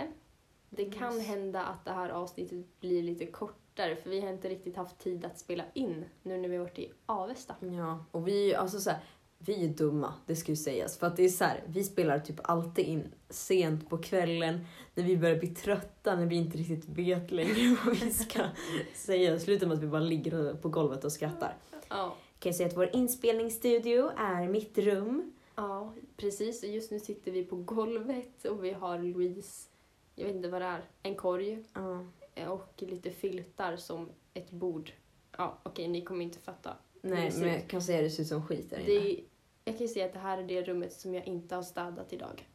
Det 0.70 0.86
kan 0.86 1.16
Yes. 1.18 1.28
hända 1.28 1.62
att 1.66 1.86
det 1.86 1.92
här 1.92 2.10
avsnittet 2.10 2.80
blir 2.80 3.04
lite 3.04 3.26
kortare 3.26 3.96
för 3.96 4.10
vi 4.10 4.22
har 4.22 4.30
inte 4.30 4.50
riktigt 4.50 4.76
haft 4.76 5.00
tid 5.00 5.26
att 5.26 5.40
spela 5.40 5.64
in 5.74 6.06
nu 6.24 6.38
när 6.38 6.50
vi 6.50 6.56
har 6.58 6.64
varit 6.64 6.80
i 6.80 6.92
Avesta. 7.06 7.56
Ja, 7.60 8.06
och 8.12 8.28
vi 8.28 8.56
alltså 8.56 8.80
så 8.80 8.90
här, 8.90 9.00
vi 9.38 9.66
är 9.66 9.70
dumma, 9.70 10.14
det 10.26 10.36
ska 10.36 10.52
ju 10.52 10.56
sägas. 10.56 10.98
För 10.98 11.08
att 11.08 11.18
det 11.18 11.24
är 11.24 11.30
så 11.30 11.44
här, 11.44 11.64
vi 11.68 11.84
spelar 11.84 12.20
typ 12.20 12.40
alltid 12.44 12.86
in 12.86 13.08
sent 13.30 13.90
på 13.90 13.98
kvällen, 13.98 14.66
när 14.96 15.04
vi 15.04 15.18
börjar 15.18 15.36
bli 15.36 15.48
trötta, 15.48 16.16
när 16.16 16.26
vi 16.26 16.36
inte 16.36 16.58
riktigt 16.58 16.86
vet 16.90 17.32
längre 17.32 17.78
vad 17.86 17.96
vi 17.96 18.12
ska 18.12 18.40
säga. 18.94 19.40
Slutar 19.40 19.68
med 19.68 19.78
att 19.78 19.84
vi 19.84 19.88
bara 19.88 20.02
ligger 20.02 20.54
på 20.54 20.70
golvet 20.70 21.04
och 21.04 21.12
skrattar. 21.12 21.56
Ja. 21.90 22.16
Kan 22.44 22.50
jag 22.50 22.56
säga 22.56 22.70
att 22.70 22.78
vår 22.78 22.90
inspelningsstudio 22.94 24.12
är 24.18 24.48
mitt 24.48 24.78
rum. 24.78 25.34
Ja, 25.56 25.94
precis. 26.18 26.64
Och 26.64 26.70
Just 26.70 26.92
nu 26.92 27.00
sitter 27.00 27.32
vi 27.32 27.44
på 27.44 27.56
golvet 27.56 28.46
och 28.46 28.64
vi 28.64 28.72
har 28.72 29.00
Louise, 29.00 29.70
jag 30.16 30.26
vet 30.26 30.36
inte 30.36 30.50
vad 30.50 30.62
det 30.62 30.66
är, 30.66 30.82
en 31.04 31.16
korg 31.16 31.64
Ja. 31.74 32.06
eh, 32.36 32.48
och 32.48 32.74
lite 32.78 33.12
filtar 33.12 33.76
som 33.76 34.10
ett 34.34 34.52
bord. 34.52 34.92
Ja, 35.38 35.58
okej, 35.64 35.88
ni 35.88 36.02
kommer 36.02 36.26
inte 36.26 36.40
fatta. 36.40 36.78
Nej, 37.02 37.32
men 37.38 37.50
jag 37.50 37.68
kan 37.68 37.82
säga 37.82 37.98
att 37.98 38.06
det 38.06 38.10
ser 38.10 38.24
ut 38.24 38.30
som 38.30 38.48
skit 38.48 38.70
där 38.70 38.90
inne. 38.90 39.20
Jag 39.66 39.78
kan 39.78 39.88
ju 39.88 39.94
säga 39.94 40.06
att 40.06 40.14
det 40.14 40.20
här 40.20 40.38
är 40.38 40.44
det 40.44 40.62
rummet 40.62 40.94
som 40.94 41.14
jag 41.14 41.28
inte 41.28 41.56
har 41.56 41.64
städat 41.64 42.14
idag. 42.14 42.48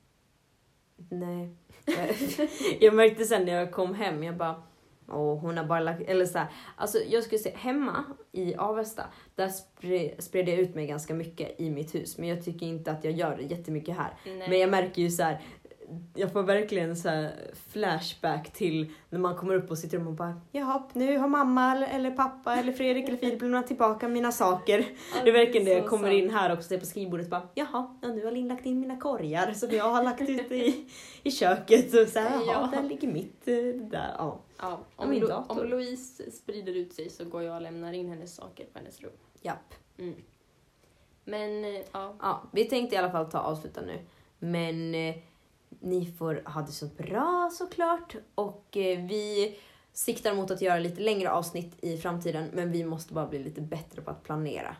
Nej. 1.10 1.54
jag 2.80 2.94
märkte 2.94 3.24
sen 3.24 3.44
när 3.44 3.52
jag 3.52 3.72
kom 3.72 3.94
hem, 3.94 4.24
jag 4.24 4.36
bara 4.36 4.62
Och 5.06 5.38
hon 5.38 5.56
har 5.58 5.64
bara 5.64 5.80
lagt, 5.80 6.02
eller 6.02 6.26
så 6.26 6.38
här, 6.38 6.48
alltså 6.76 6.98
jag 6.98 7.24
skulle 7.24 7.38
säga 7.38 7.56
hemma 7.56 8.04
i 8.38 8.54
Avesta, 8.58 9.02
där 9.34 9.48
spred, 10.18 10.48
jag 10.48 10.58
ut 10.58 10.74
mig 10.74 10.86
ganska 10.86 11.14
mycket 11.14 11.60
i 11.60 11.70
mitt 11.70 11.94
hus. 11.94 12.18
Men 12.18 12.28
jag 12.28 12.44
tycker 12.44 12.66
inte 12.66 12.90
att 12.90 13.04
jag 13.04 13.12
gör 13.12 13.36
det 13.36 13.42
jättemycket 13.42 13.96
här. 13.96 14.12
Nej. 14.26 14.48
Men 14.48 14.58
jag 14.58 14.70
märker 14.70 15.02
ju 15.02 15.10
så 15.10 15.22
här, 15.22 15.40
jag 16.14 16.32
får 16.32 16.42
verkligen 16.42 16.96
så 16.96 17.28
flashback 17.72 18.52
till 18.52 18.92
när 19.10 19.18
man 19.18 19.36
kommer 19.36 19.54
upp 19.54 19.68
på 19.68 19.76
sitt 19.76 19.94
rum 19.94 20.06
och 20.06 20.12
bara 20.12 20.40
Jaha, 20.52 20.82
nu 20.92 21.18
har 21.18 21.28
mamma 21.28 21.86
eller, 21.86 22.10
pappa 22.10 22.56
eller 22.56 22.72
Fredrik 22.72 23.08
eller 23.08 23.18
Filip 23.18 23.42
lämnat 23.42 23.66
tillbaka 23.66 24.08
mina 24.08 24.32
saker. 24.32 24.78
Ja, 24.78 25.20
Det 25.24 25.30
är 25.30 25.34
verkligen 25.34 25.64
det, 25.64 25.72
jag 25.72 25.86
kommer 25.86 26.10
in 26.10 26.30
här 26.30 26.52
också, 26.52 26.68
ser 26.68 26.78
på 26.80 26.86
skrivbordet 26.86 27.26
och 27.26 27.30
bara 27.30 27.48
Jaha, 27.54 27.98
ja, 28.02 28.08
nu 28.08 28.24
har 28.24 28.32
Linn 28.32 28.48
lagt 28.48 28.66
in 28.66 28.80
mina 28.80 28.96
korgar 28.96 29.52
som 29.52 29.70
jag 29.70 29.84
har 29.84 30.04
lagt 30.04 30.20
ute 30.20 30.54
i, 30.54 30.86
i 31.22 31.30
köket. 31.30 31.94
Och 31.94 32.08
så 32.08 32.18
här, 32.18 32.30
Jaha, 32.46 32.68
Ja. 32.72 32.80
där 32.80 32.88
ligger 32.88 33.08
mitt 33.08 33.48
eh, 33.48 33.54
där. 33.90 34.14
Ja. 34.18 34.40
Ja, 34.58 34.80
om, 34.96 35.10
min 35.10 35.26
dator. 35.26 35.60
om 35.60 35.68
Louise 35.68 36.30
sprider 36.30 36.72
ut 36.72 36.92
sig 36.92 37.10
så 37.10 37.24
går 37.24 37.42
jag 37.42 37.56
och 37.56 37.62
lämnar 37.62 37.92
in 37.92 38.08
hennes 38.08 38.34
saker 38.34 38.66
på 38.72 38.78
hennes 38.78 39.00
rum. 39.00 39.12
Japp. 39.42 39.74
Mm. 39.98 40.14
Men 41.24 41.64
eh, 41.64 41.82
ja, 41.92 42.14
Ja, 42.20 42.42
vi 42.52 42.64
tänkte 42.64 42.94
i 42.94 42.98
alla 42.98 43.10
fall 43.10 43.30
ta 43.30 43.38
avsluta 43.38 43.80
nu. 43.80 43.98
Men 44.38 44.94
eh, 44.94 45.16
ni 45.80 46.06
får 46.06 46.42
ha 46.46 46.60
det 46.60 46.72
så 46.72 46.86
bra 46.86 47.50
såklart. 47.52 48.16
Och 48.34 48.76
eh, 48.76 49.06
vi 49.06 49.58
siktar 49.92 50.34
mot 50.34 50.50
att 50.50 50.62
göra 50.62 50.78
lite 50.78 51.00
längre 51.00 51.30
avsnitt 51.30 51.84
i 51.84 51.96
framtiden. 51.96 52.50
Men 52.52 52.72
vi 52.72 52.84
måste 52.84 53.14
bara 53.14 53.26
bli 53.26 53.38
lite 53.38 53.60
bättre 53.60 54.02
på 54.02 54.10
att 54.10 54.22
planera. 54.22 54.76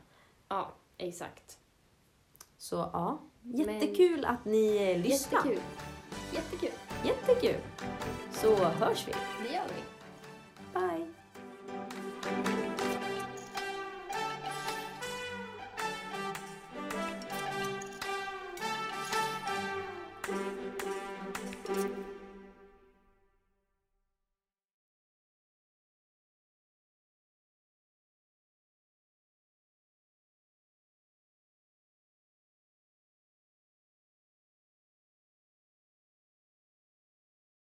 ja 0.49 0.73
exakt. 0.99 1.59
Så 2.59 2.77
ja, 2.77 3.21
jättekul 3.43 4.25
att 4.25 4.45
ni 4.45 4.77
eh, 4.77 5.03
lyssnar. 5.03 5.39
Jättekul. 5.39 5.63
Jättekul. 6.35 6.78
Jättekul. 7.05 7.61
Så 8.33 8.57
hörs 8.57 9.09
vi. 9.09 9.13
Det 9.43 9.55
gör 9.55 9.63
vi. 9.69 9.88